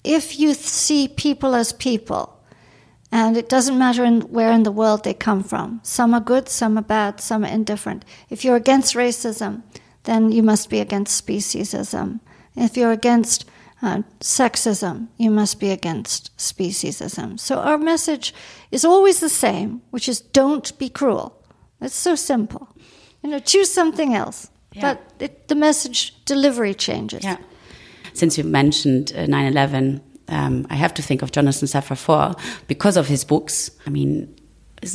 [0.04, 2.37] If you see people as people,
[3.12, 6.50] and it doesn't matter in, where in the world they come from, some are good,
[6.50, 8.04] some are bad, some are indifferent.
[8.30, 9.64] If you're against racism,
[10.04, 12.20] then you must be against speciesism.
[12.56, 13.46] If you're against
[13.82, 17.40] uh, sexism, you must be against speciesism.
[17.40, 18.34] So our message
[18.72, 21.42] is always the same, which is don't be cruel.
[21.80, 22.68] It's so simple.
[23.24, 24.50] You know, choose something else.
[24.74, 24.82] Yeah.
[24.82, 27.24] But it, the message delivery changes.
[27.24, 27.38] Yeah.
[28.14, 31.98] Since you mentioned uh, 9 uh, 11, um, I have to think of Jonathan Safran
[31.98, 32.36] Foer
[32.68, 33.72] because of his books.
[33.86, 34.36] I mean,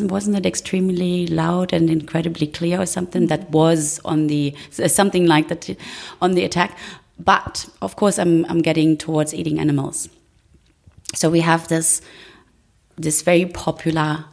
[0.01, 5.49] wasn't it extremely loud and incredibly clear or something that was on the something like
[5.49, 5.77] that
[6.21, 6.77] on the attack?
[7.19, 10.09] But of course, I'm I'm getting towards eating animals.
[11.15, 12.01] So we have this
[12.97, 14.27] this very popular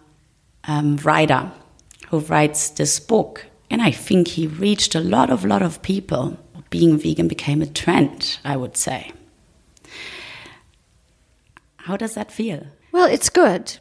[0.65, 1.51] um, writer
[2.09, 6.37] who writes this book and I think he reached a lot of lot of people.
[6.69, 9.11] Being vegan became a trend, I would say.
[11.89, 12.67] How does that feel?
[12.91, 13.79] Well, it's good.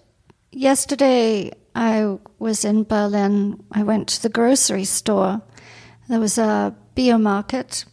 [0.51, 3.62] Yesterday I was in Berlin.
[3.71, 5.42] I went to the grocery store.
[6.09, 7.85] There was a bio market,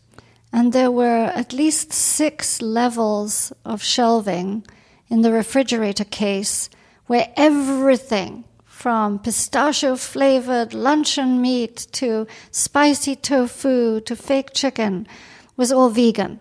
[0.53, 4.65] and there were at least six levels of shelving
[5.09, 6.69] in the refrigerator case
[7.07, 15.07] where everything from pistachio flavored luncheon meat to spicy tofu to fake chicken
[15.57, 16.39] was all vegan.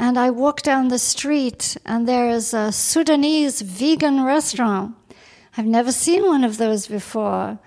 [0.00, 4.96] And I walk down the street and there is a Sudanese vegan restaurant.
[5.58, 7.58] I've never seen one of those before.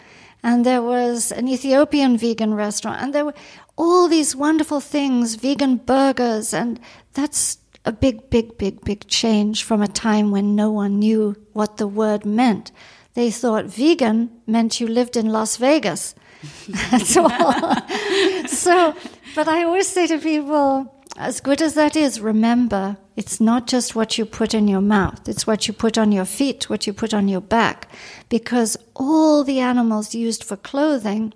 [0.42, 3.04] And there was an Ethiopian vegan restaurant.
[3.04, 3.36] And there were
[3.78, 6.56] all these wonderful things, vegan burgers.
[6.56, 6.80] And
[7.14, 11.78] that's a big, big, big, big change from a time when no one knew what
[11.78, 12.72] the word meant.
[13.14, 16.16] They thought vegan meant you lived in Las Vegas.
[16.90, 17.30] That's all.
[18.48, 18.96] so,
[19.36, 23.96] but I always say to people, as good as that is, remember it's not just
[23.96, 26.94] what you put in your mouth, it's what you put on your feet, what you
[26.94, 27.90] put on your back.
[28.30, 31.34] Because all the animals used for clothing,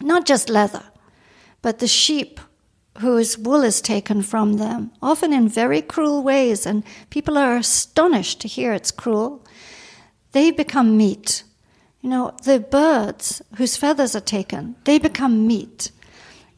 [0.00, 0.84] not just leather,
[1.62, 2.40] but the sheep
[2.98, 8.40] whose wool is taken from them, often in very cruel ways, and people are astonished
[8.40, 9.44] to hear it's cruel,
[10.32, 11.42] they become meat.
[12.00, 15.90] You know, the birds whose feathers are taken, they become meat.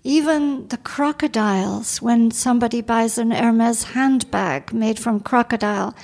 [0.03, 5.95] Even the crocodiles, when somebody buys an Hermes handbag made from crocodile,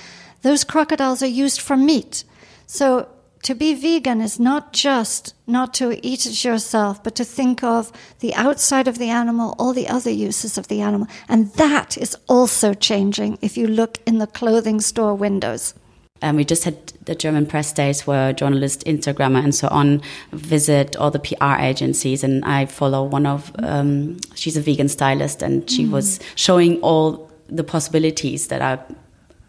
[0.43, 2.23] those crocodiles are used for meat.
[2.67, 3.09] So
[3.43, 7.91] to be vegan is not just not to eat it yourself, but to think of
[8.19, 11.07] the outside of the animal, all the other uses of the animal.
[11.27, 15.73] And that is also changing if you look in the clothing store windows.
[16.21, 20.01] Um, we just had the German press days where journalists, Instagrammer, and so on
[20.31, 22.23] visit all the PR agencies.
[22.23, 25.91] And I follow one of, um, she's a vegan stylist, and she mm.
[25.91, 28.83] was showing all the possibilities that are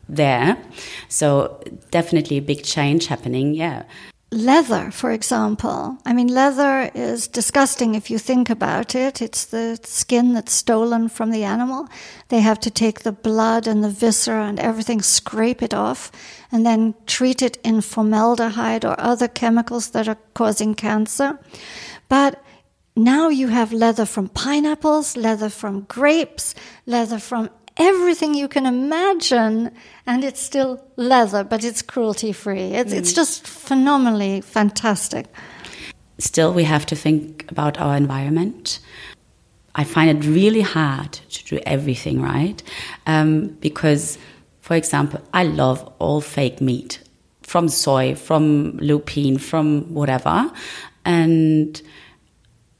[0.08, 0.56] there.
[1.08, 1.60] So
[1.90, 3.54] definitely a big change happening.
[3.54, 3.82] Yeah
[4.30, 5.98] leather, for example.
[6.04, 9.22] I mean, leather is disgusting if you think about it.
[9.22, 11.88] It's the skin that's stolen from the animal.
[12.28, 16.12] They have to take the blood and the viscera and everything, scrape it off,
[16.52, 21.38] and then treat it in formaldehyde or other chemicals that are causing cancer.
[22.08, 22.42] But
[22.94, 26.54] now you have leather from pineapples, leather from grapes,
[26.84, 27.48] leather from
[27.78, 29.70] everything you can imagine,
[30.06, 32.74] and it's still leather, but it's cruelty free.
[32.74, 32.96] It's, mm.
[32.96, 35.26] it's just phenomenally fantastic.
[36.18, 38.80] Still, we have to think about our environment.
[39.74, 42.60] I find it really hard to do everything right
[43.06, 44.18] um, because,
[44.60, 47.00] for example, I love all fake meat
[47.42, 50.50] from soy, from lupine, from whatever.
[51.04, 51.80] And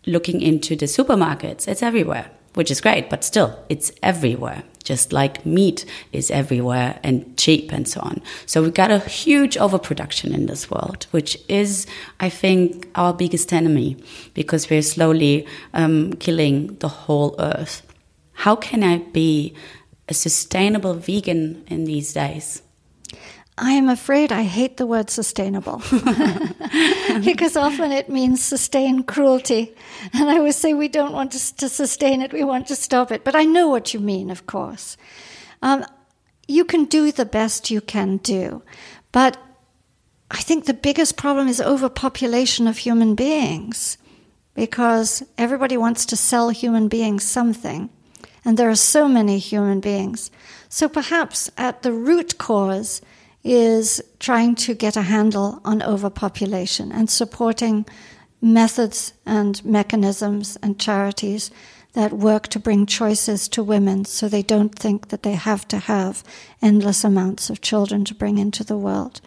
[0.06, 5.46] looking into the supermarkets, it's everywhere which is great, but still, it's everywhere, just like
[5.46, 8.20] meat is everywhere and cheap and so on.
[8.46, 11.86] So we've got a huge overproduction in this world, which is,
[12.18, 13.96] I think, our biggest enemy
[14.34, 17.86] because we're slowly um, killing the whole earth.
[18.32, 19.54] How can I be
[20.08, 22.62] a sustainable vegan in these days?
[23.60, 25.82] I am afraid I hate the word sustainable
[27.24, 29.74] because often it means sustain cruelty.
[30.12, 33.10] And I always say we don't want to, to, sustain it, we want to stop
[33.10, 33.24] it.
[33.24, 34.96] But I know what you mean, of course.
[35.60, 35.84] Um,
[36.46, 38.62] you can do the best you can do.
[39.10, 39.36] But
[40.30, 43.98] I think the biggest problem is overpopulation of human beings
[44.54, 47.90] because everybody wants to sell human beings something.
[48.44, 50.30] And there are so many human beings.
[50.68, 53.00] So perhaps at the root cause,
[53.44, 57.86] is trying to get a handle on overpopulation and supporting
[58.40, 61.50] methods and mechanisms and charities
[61.94, 65.78] that work to bring choices to women so they don't think that they have to
[65.78, 66.22] have
[66.62, 69.20] endless amounts of children to bring into the world.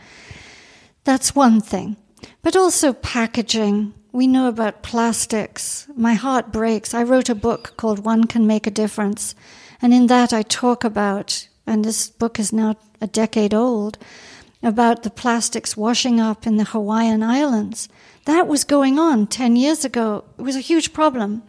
[1.04, 1.98] That's one thing.
[2.42, 3.94] But also packaging.
[4.12, 5.88] We know about plastics.
[5.96, 6.94] My heart breaks.
[6.94, 9.36] I wrote a book called One Can Make a Difference.
[9.82, 13.98] And in that I talk about, and this book is now a decade old,
[14.64, 17.90] about the plastics washing up in the Hawaiian Islands.
[18.26, 20.24] That was going on 10 years ago.
[20.38, 21.44] It was a huge problem.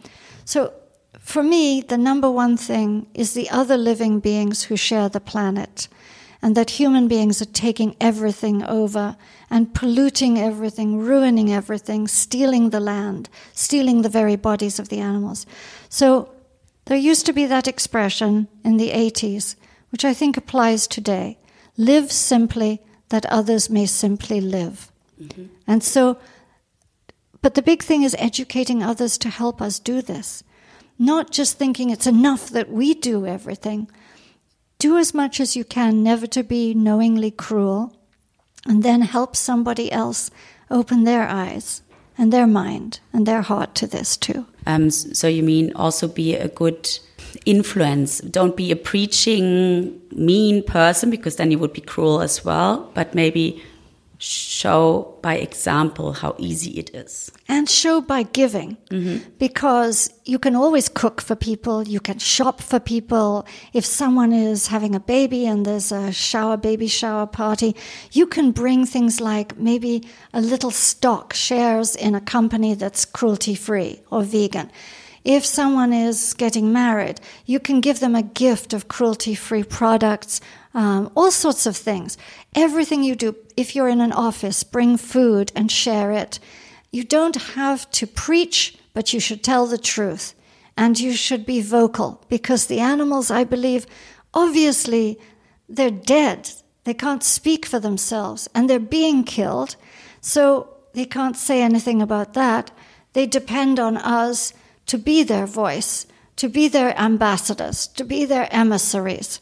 [0.45, 0.73] So,
[1.19, 5.87] for me, the number one thing is the other living beings who share the planet,
[6.41, 9.15] and that human beings are taking everything over
[9.49, 15.45] and polluting everything, ruining everything, stealing the land, stealing the very bodies of the animals.
[15.87, 16.29] So,
[16.85, 19.55] there used to be that expression in the 80s,
[19.93, 21.37] which I think applies today
[21.77, 24.91] live simply that others may simply live.
[25.21, 25.45] Mm-hmm.
[25.67, 26.17] And so,
[27.43, 30.43] but the big thing is educating others to help us do this.
[30.97, 33.87] Not just thinking it's enough that we do everything.
[34.79, 37.95] Do as much as you can, never to be knowingly cruel,
[38.65, 40.31] and then help somebody else
[40.71, 41.83] open their eyes
[42.17, 44.47] and their mind and their heart to this too.
[44.65, 46.97] Um, so you mean also be a good
[47.45, 48.19] influence.
[48.19, 53.13] Don't be a preaching mean person because then you would be cruel as well, but
[53.15, 53.61] maybe
[54.23, 57.31] show by example how easy it is.
[57.47, 58.77] And show by giving.
[58.89, 59.29] Mm-hmm.
[59.37, 63.45] Because you can always cook for people, you can shop for people.
[63.73, 67.75] If someone is having a baby and there's a shower, baby shower party,
[68.11, 73.55] you can bring things like maybe a little stock shares in a company that's cruelty
[73.55, 74.71] free or vegan
[75.23, 80.41] if someone is getting married, you can give them a gift of cruelty free products,
[80.73, 82.17] um, all sorts of things.
[82.55, 86.39] Everything you do, if you're in an office, bring food and share it.
[86.91, 90.35] You don't have to preach, but you should tell the truth.
[90.75, 93.85] And you should be vocal because the animals, I believe,
[94.33, 95.19] obviously,
[95.69, 96.49] they're dead.
[96.83, 99.75] They can't speak for themselves and they're being killed.
[100.19, 102.71] So they can't say anything about that.
[103.13, 104.53] They depend on us
[104.87, 106.05] to be their voice,
[106.35, 109.39] to be their ambassadors, to be their emissaries.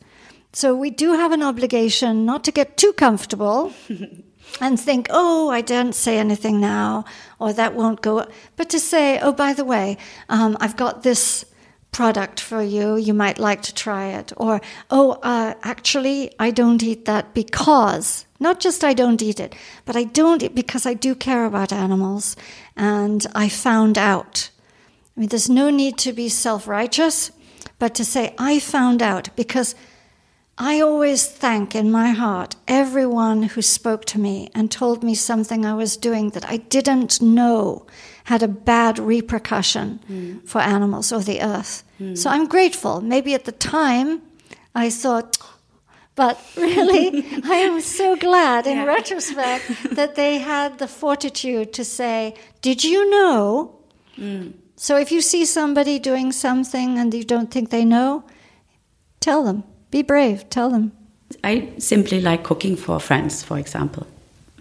[0.53, 3.73] So we do have an obligation not to get too comfortable
[4.59, 7.05] and think, oh, I don't say anything now,
[7.39, 8.27] or that won't go,
[8.57, 11.45] but to say, oh, by the way, um, I've got this
[11.91, 12.95] product for you.
[12.95, 14.31] You might like to try it.
[14.37, 19.55] Or, oh, uh, actually, I don't eat that because, not just I don't eat it,
[19.85, 22.35] but I don't eat because I do care about animals
[22.75, 24.49] and I found out.
[25.21, 27.29] Mean, there's no need to be self righteous,
[27.77, 29.75] but to say, I found out because
[30.57, 35.63] I always thank in my heart everyone who spoke to me and told me something
[35.63, 37.85] I was doing that I didn't know
[38.23, 40.47] had a bad repercussion mm.
[40.47, 41.83] for animals or the earth.
[41.99, 42.17] Mm.
[42.17, 42.99] So I'm grateful.
[42.99, 44.23] Maybe at the time
[44.73, 45.37] I thought,
[46.15, 48.85] but really, I am so glad in yeah.
[48.85, 53.75] retrospect that they had the fortitude to say, Did you know?
[54.17, 54.53] Mm.
[54.81, 58.23] So if you see somebody doing something and you don't think they know,
[59.19, 59.63] tell them.
[59.91, 60.49] Be brave.
[60.49, 60.91] Tell them.
[61.43, 64.07] I simply like cooking for friends, for example.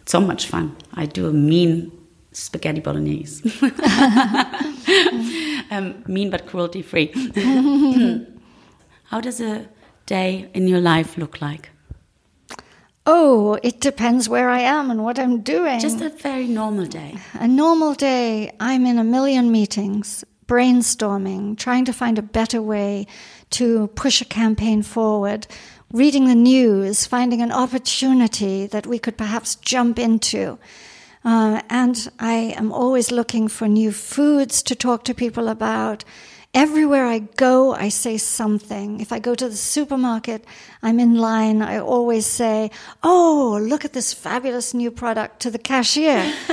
[0.05, 0.77] So much fun.
[0.93, 1.91] I do a mean
[2.33, 3.51] spaghetti bolognese.
[5.71, 7.11] um, mean but cruelty free.
[9.05, 9.71] How does a
[10.05, 11.70] day in your life look like?
[13.13, 15.81] Oh, it depends where I am and what I'm doing.
[15.81, 17.17] Just a very normal day.
[17.35, 23.09] A normal day, I'm in a million meetings, brainstorming, trying to find a better way
[23.59, 25.49] to push a campaign forward,
[25.93, 30.57] reading the news, finding an opportunity that we could perhaps jump into.
[31.25, 36.05] Uh, and I am always looking for new foods to talk to people about.
[36.53, 39.01] Everywhere I go, I say something.
[39.01, 40.45] If I go to the supermarket,
[40.83, 42.73] I'm in line, I always say,
[43.05, 46.19] Oh, look at this fabulous new product to the cashier.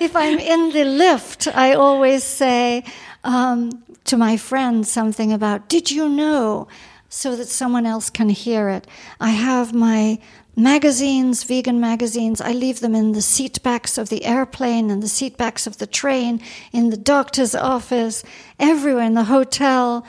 [0.00, 2.84] if I'm in the lift, I always say
[3.22, 6.68] um, to my friends something about, Did you know?
[7.12, 8.86] so that someone else can hear it.
[9.20, 10.18] I have my
[10.56, 15.08] magazines, vegan magazines, I leave them in the seat backs of the airplane and the
[15.08, 16.40] seat backs of the train,
[16.72, 18.22] in the doctor's office,
[18.58, 20.04] everywhere in the hotel.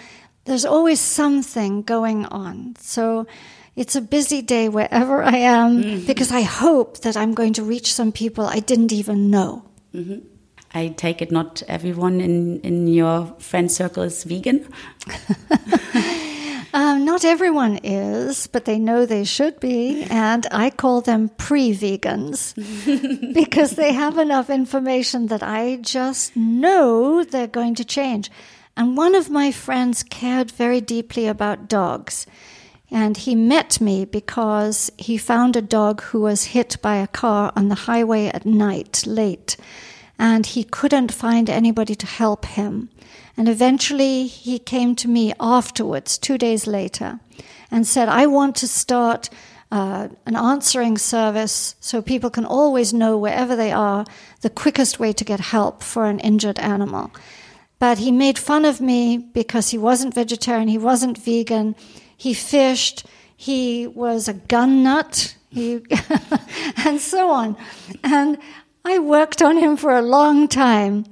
[0.46, 2.76] There's always something going on.
[2.80, 3.26] So
[3.76, 6.06] it's a busy day wherever I am mm-hmm.
[6.06, 9.66] because I hope that I'm going to reach some people I didn't even know.
[9.96, 10.28] Mm-hmm.
[10.76, 14.68] I take it not everyone in, in your friend circle is vegan.
[16.76, 20.03] Um, not everyone is, but they know they should be.
[20.09, 22.55] And I call them pre vegans
[23.34, 28.32] because they have enough information that I just know they're going to change.
[28.76, 32.26] And one of my friends cared very deeply about dogs.
[32.89, 37.51] And he met me because he found a dog who was hit by a car
[37.55, 39.57] on the highway at night, late.
[40.17, 42.89] And he couldn't find anybody to help him.
[43.36, 47.19] And eventually he came to me afterwards, two days later,
[47.71, 49.29] and said, I want to start
[49.71, 54.05] uh, an answering service so people can always know wherever they are
[54.41, 57.11] the quickest way to get help for an injured animal.
[57.79, 61.75] But he made fun of me because he wasn't vegetarian, he wasn't vegan,
[62.15, 63.05] he fished,
[63.36, 65.81] he was a gun nut, he
[66.86, 67.57] and so on.
[68.03, 68.38] And
[68.86, 71.05] I worked on him for a long time.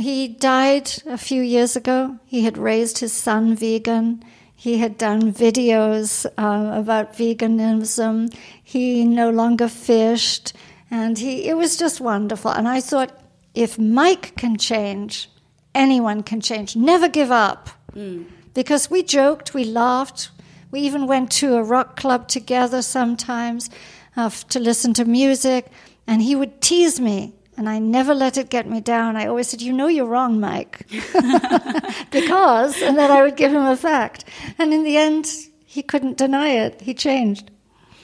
[0.00, 2.18] He died a few years ago.
[2.24, 4.24] He had raised his son vegan.
[4.56, 8.34] He had done videos uh, about veganism.
[8.62, 10.54] He no longer fished,
[10.90, 12.50] and he it was just wonderful.
[12.50, 13.12] And I thought,
[13.54, 15.30] if Mike can change,
[15.74, 16.76] anyone can change.
[16.76, 18.24] Never give up, mm.
[18.54, 20.30] because we joked, we laughed,
[20.70, 23.70] we even went to a rock club together sometimes
[24.16, 25.66] uh, to listen to music,
[26.06, 29.16] and he would tease me and I never let it get me down.
[29.16, 30.86] I always said, You know, you're wrong, Mike.
[32.10, 34.24] because, and then I would give him a fact.
[34.58, 35.30] And in the end,
[35.66, 36.80] he couldn't deny it.
[36.80, 37.50] He changed.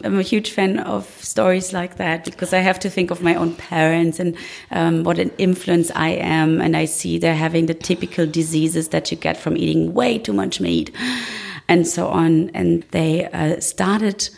[0.04, 3.34] I'm a huge fan of stories like that because I have to think of my
[3.34, 4.36] own parents and
[4.72, 6.61] um, what an influence I am.
[6.61, 10.34] And I see they're having the typical diseases that you get from eating way too
[10.34, 10.94] much meat
[11.66, 12.50] and so on.
[12.50, 14.28] And they uh, started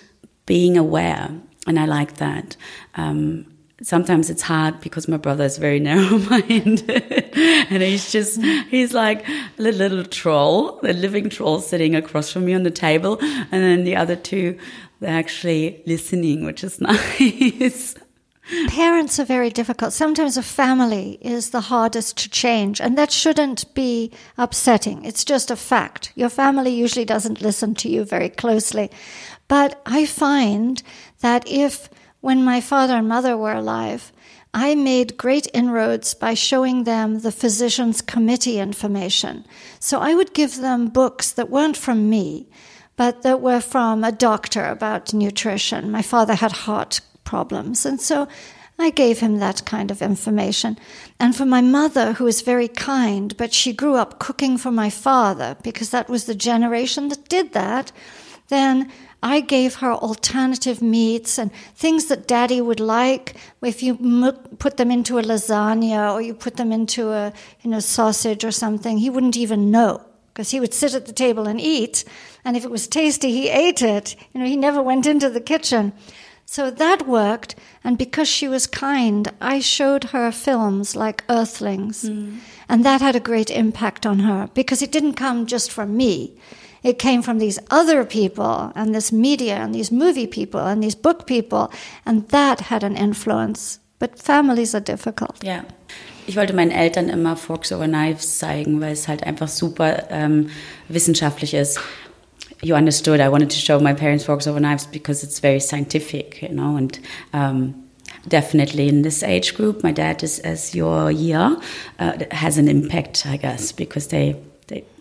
[0.46, 1.28] being aware.
[1.66, 2.56] And I like that.
[2.94, 3.46] Um,
[3.82, 7.30] sometimes it's hard because my brother is very narrow-minded
[7.70, 12.54] and he's just he's like a little troll a living troll sitting across from me
[12.54, 14.58] on the table and then the other two
[15.00, 17.94] they're actually listening which is nice
[18.68, 19.92] Parents are very difficult.
[19.92, 25.04] Sometimes a family is the hardest to change, and that shouldn't be upsetting.
[25.04, 26.12] It's just a fact.
[26.14, 28.90] Your family usually doesn't listen to you very closely.
[29.48, 30.82] But I find
[31.20, 34.12] that if when my father and mother were alive,
[34.54, 39.44] I made great inroads by showing them the physician's committee information.
[39.78, 42.48] So I would give them books that weren't from me,
[42.96, 45.90] but that were from a doctor about nutrition.
[45.90, 48.26] My father had heart problems, and so
[48.78, 50.78] I gave him that kind of information.
[51.20, 54.88] And for my mother, who was very kind, but she grew up cooking for my
[54.88, 57.92] father because that was the generation that did that,
[58.48, 58.90] then
[59.22, 63.34] I gave her alternative meats and things that daddy would like.
[63.62, 63.96] If you
[64.58, 68.52] put them into a lasagna or you put them into a you know, sausage or
[68.52, 70.02] something, he wouldn't even know
[70.32, 72.04] because he would sit at the table and eat.
[72.44, 74.14] And if it was tasty, he ate it.
[74.32, 75.92] You know, he never went into the kitchen.
[76.46, 77.56] So that worked.
[77.82, 82.04] And because she was kind, I showed her films like Earthlings.
[82.04, 82.38] Mm.
[82.68, 86.38] And that had a great impact on her because it didn't come just from me.
[86.82, 90.96] It came from these other people and this media and these movie people and these
[90.96, 91.70] book people.
[92.04, 93.80] And that had an influence.
[93.98, 95.42] But families are difficult.
[95.42, 95.64] Ja.
[96.26, 100.50] Ich wollte meinen Eltern immer Forks over Knives zeigen, weil es halt einfach super ähm,
[100.88, 101.80] wissenschaftlich ist.
[102.60, 103.20] You understood.
[103.20, 106.76] I wanted to show my parents Forks over Knives because it's very scientific, you know,
[106.76, 107.00] and
[107.32, 107.74] um,
[108.28, 111.56] definitely in this age group, my dad is as your year
[111.98, 114.36] uh, has an impact, I guess, because they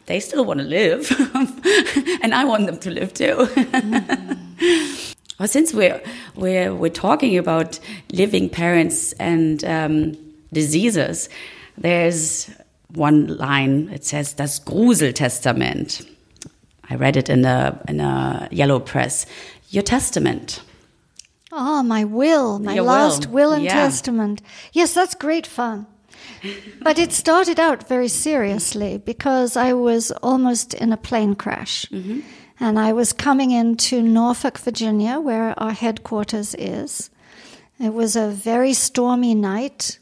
[0.07, 1.11] they still want to live,
[2.23, 3.35] and I want them to live too.
[3.35, 5.15] mm.
[5.39, 6.01] well, since we're
[6.35, 7.79] we're we're talking about
[8.11, 10.17] living parents and um,
[10.51, 11.29] diseases,
[11.77, 12.49] there's
[12.93, 13.89] one line.
[13.89, 16.09] It says das Gruseltestament.
[16.89, 19.25] I read it in a in a yellow press.
[19.69, 20.61] Your testament.
[21.51, 23.73] Oh, my will, my Your last will, will and yeah.
[23.73, 24.41] testament.
[24.73, 25.87] Yes, that's great fun
[26.81, 31.85] but it started out very seriously because I was almost in a plane crash.
[31.85, 32.21] Mm-hmm.
[32.59, 37.09] And I was coming into Norfolk, Virginia, where our headquarters is.
[37.79, 39.99] It was a very stormy night.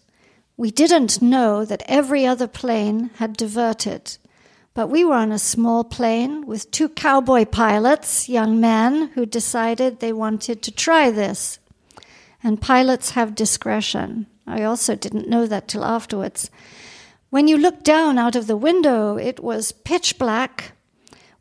[0.55, 4.17] We didn't know that every other plane had diverted.
[4.73, 9.99] But we were on a small plane with two cowboy pilots, young men, who decided
[9.99, 11.59] they wanted to try this.
[12.43, 14.27] And pilots have discretion.
[14.47, 16.49] I also didn't know that till afterwards.
[17.29, 20.73] When you looked down out of the window, it was pitch black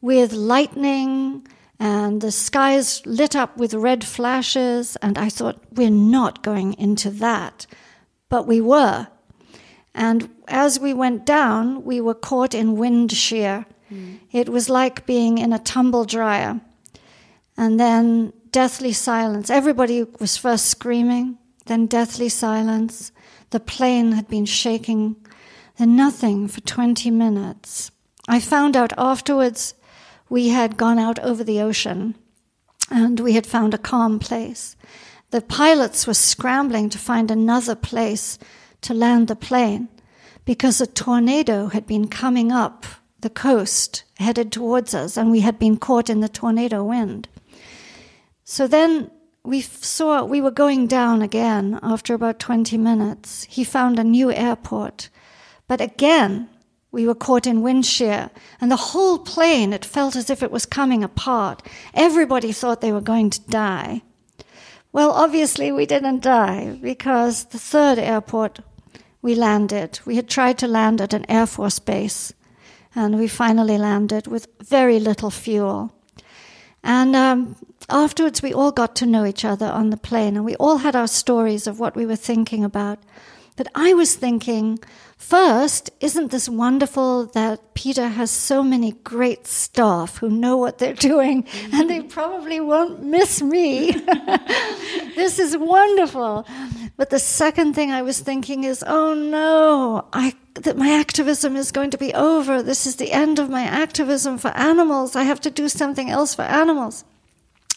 [0.00, 1.46] with lightning
[1.78, 4.96] and the skies lit up with red flashes.
[4.96, 7.66] And I thought, we're not going into that.
[8.28, 9.08] But we were.
[9.94, 13.66] And as we went down, we were caught in wind shear.
[13.92, 14.18] Mm.
[14.32, 16.60] It was like being in a tumble dryer.
[17.56, 19.50] And then deathly silence.
[19.50, 23.12] Everybody was first screaming, then deathly silence.
[23.50, 25.16] The plane had been shaking,
[25.78, 27.90] then nothing for 20 minutes.
[28.28, 29.74] I found out afterwards
[30.28, 32.14] we had gone out over the ocean
[32.90, 34.76] and we had found a calm place.
[35.30, 38.38] The pilots were scrambling to find another place
[38.82, 39.88] to land the plane
[40.44, 42.86] because a tornado had been coming up
[43.20, 47.26] the coast, headed towards us, and we had been caught in the tornado wind.
[48.44, 49.10] So then
[49.44, 53.44] we saw we were going down again after about 20 minutes.
[53.44, 55.10] He found a new airport.
[55.68, 56.48] But again,
[56.90, 58.30] we were caught in wind shear,
[58.60, 61.62] and the whole plane, it felt as if it was coming apart.
[61.92, 64.02] Everybody thought they were going to die.
[64.92, 68.60] Well, obviously, we didn't die because the third airport
[69.22, 72.32] we landed, we had tried to land at an Air Force base,
[72.94, 75.93] and we finally landed with very little fuel.
[76.84, 77.56] And um,
[77.88, 80.94] afterwards, we all got to know each other on the plane, and we all had
[80.94, 82.98] our stories of what we were thinking about.
[83.56, 84.80] But I was thinking,
[85.16, 90.92] first, isn't this wonderful that PETA has so many great staff who know what they're
[90.92, 91.74] doing mm-hmm.
[91.74, 93.92] and they probably won't miss me?
[95.14, 96.46] this is wonderful.
[96.96, 101.70] But the second thing I was thinking is, oh no, I, that my activism is
[101.70, 102.60] going to be over.
[102.60, 105.14] This is the end of my activism for animals.
[105.14, 107.04] I have to do something else for animals.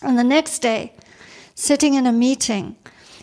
[0.01, 0.93] And the next day,
[1.53, 2.75] sitting in a meeting,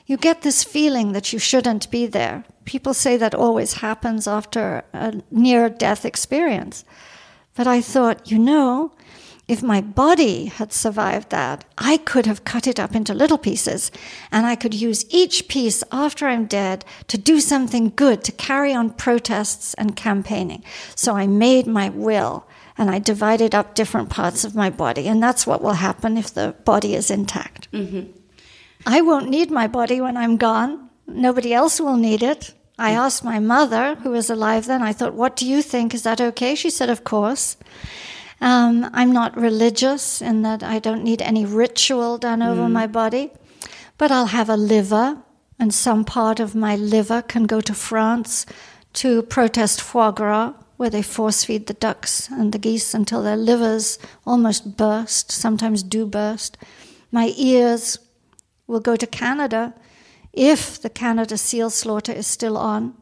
[0.07, 2.45] you get this feeling that you shouldn't be there.
[2.65, 6.85] People say that always happens after a near death experience.
[7.55, 8.93] But I thought, you know,
[9.47, 13.91] if my body had survived that, I could have cut it up into little pieces
[14.33, 18.73] and I could use each piece after I'm dead to do something good, to carry
[18.73, 20.65] on protests and campaigning.
[20.95, 22.47] So I made my will
[22.79, 25.07] and I divided up different parts of my body.
[25.09, 27.71] And that's what will happen if the body is intact.
[27.73, 28.11] Mm-hmm.
[28.87, 30.91] I won't need my body when I'm gone.
[31.07, 32.55] Nobody else will need it.
[32.79, 35.95] I asked my mother, who was alive then, I thought, what do you think?
[35.95, 36.55] Is that okay?
[36.55, 37.57] She said, of course.
[38.41, 42.73] Um, I'm not religious in that I don't need any ritual done over mm.
[42.73, 43.31] my body,
[43.97, 45.19] but I'll have a liver,
[45.59, 48.45] and some part of my liver can go to France
[48.95, 53.37] to protest foie gras, where they force feed the ducks and the geese until their
[53.37, 56.59] livers almost burst, sometimes do burst.
[57.13, 57.99] My ears
[58.67, 59.75] will go to Canada
[60.33, 62.95] if the Canada seal slaughter is still on,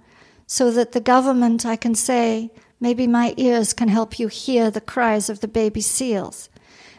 [0.47, 4.81] so that the government, I can say, maybe my ears can help you hear the
[4.81, 6.51] cries of the baby seals.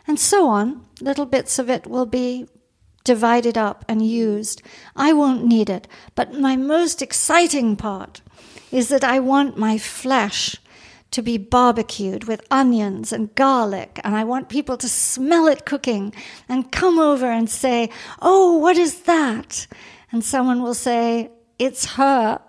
[0.07, 0.85] And so on.
[1.01, 2.47] Little bits of it will be
[3.03, 4.61] divided up and used.
[4.95, 5.87] I won't need it.
[6.15, 8.21] But my most exciting part
[8.71, 10.57] is that I want my flesh
[11.13, 16.13] to be barbecued with onions and garlic, and I want people to smell it cooking
[16.47, 17.89] and come over and say,
[18.21, 19.67] Oh, what is that?
[20.13, 22.39] and someone will say, it's her.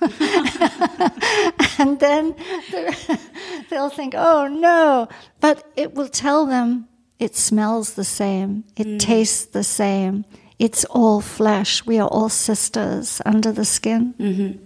[1.78, 2.36] and then
[3.70, 5.08] they'll think, oh no.
[5.40, 6.86] But it will tell them
[7.18, 8.98] it smells the same, it mm.
[9.00, 10.24] tastes the same.
[10.58, 11.84] It's all flesh.
[11.84, 14.14] We are all sisters under the skin.
[14.18, 14.62] Mm-hmm.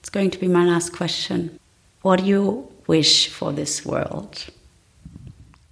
[0.00, 1.58] It's going to be my last question.
[2.02, 4.52] What do you wish for this world?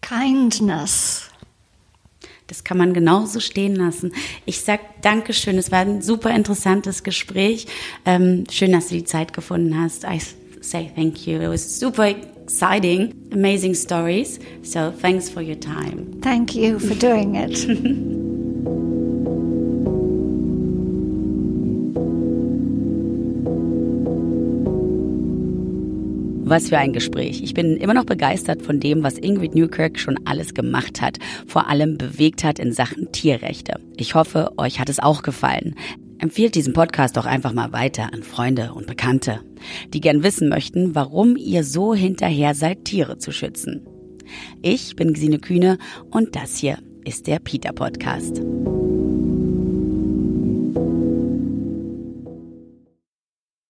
[0.01, 1.31] Kindness.
[2.47, 4.13] Das kann man genauso stehen lassen.
[4.45, 5.59] Ich sag Dankeschön.
[5.59, 7.67] Es war ein super interessantes Gespräch.
[8.05, 10.05] Ähm, schön, dass du die Zeit gefunden hast.
[10.05, 10.21] I
[10.61, 11.41] say thank you.
[11.41, 14.39] It was super exciting, amazing stories.
[14.63, 16.21] So thanks for your time.
[16.23, 18.23] Thank you for doing it.
[26.49, 27.43] Was für ein Gespräch.
[27.43, 31.69] Ich bin immer noch begeistert von dem, was Ingrid Newkirk schon alles gemacht hat, vor
[31.69, 33.81] allem bewegt hat in Sachen Tierrechte.
[33.97, 35.75] Ich hoffe, euch hat es auch gefallen.
[36.21, 39.41] Empfiehlt diesen Podcast doch einfach mal weiter an Freunde und Bekannte,
[39.93, 43.85] die gern wissen möchten, warum ihr so hinterher seid, Tiere zu schützen.
[44.63, 45.79] Ich bin Gesine Kühne
[46.13, 48.41] und das hier ist der Peter Podcast.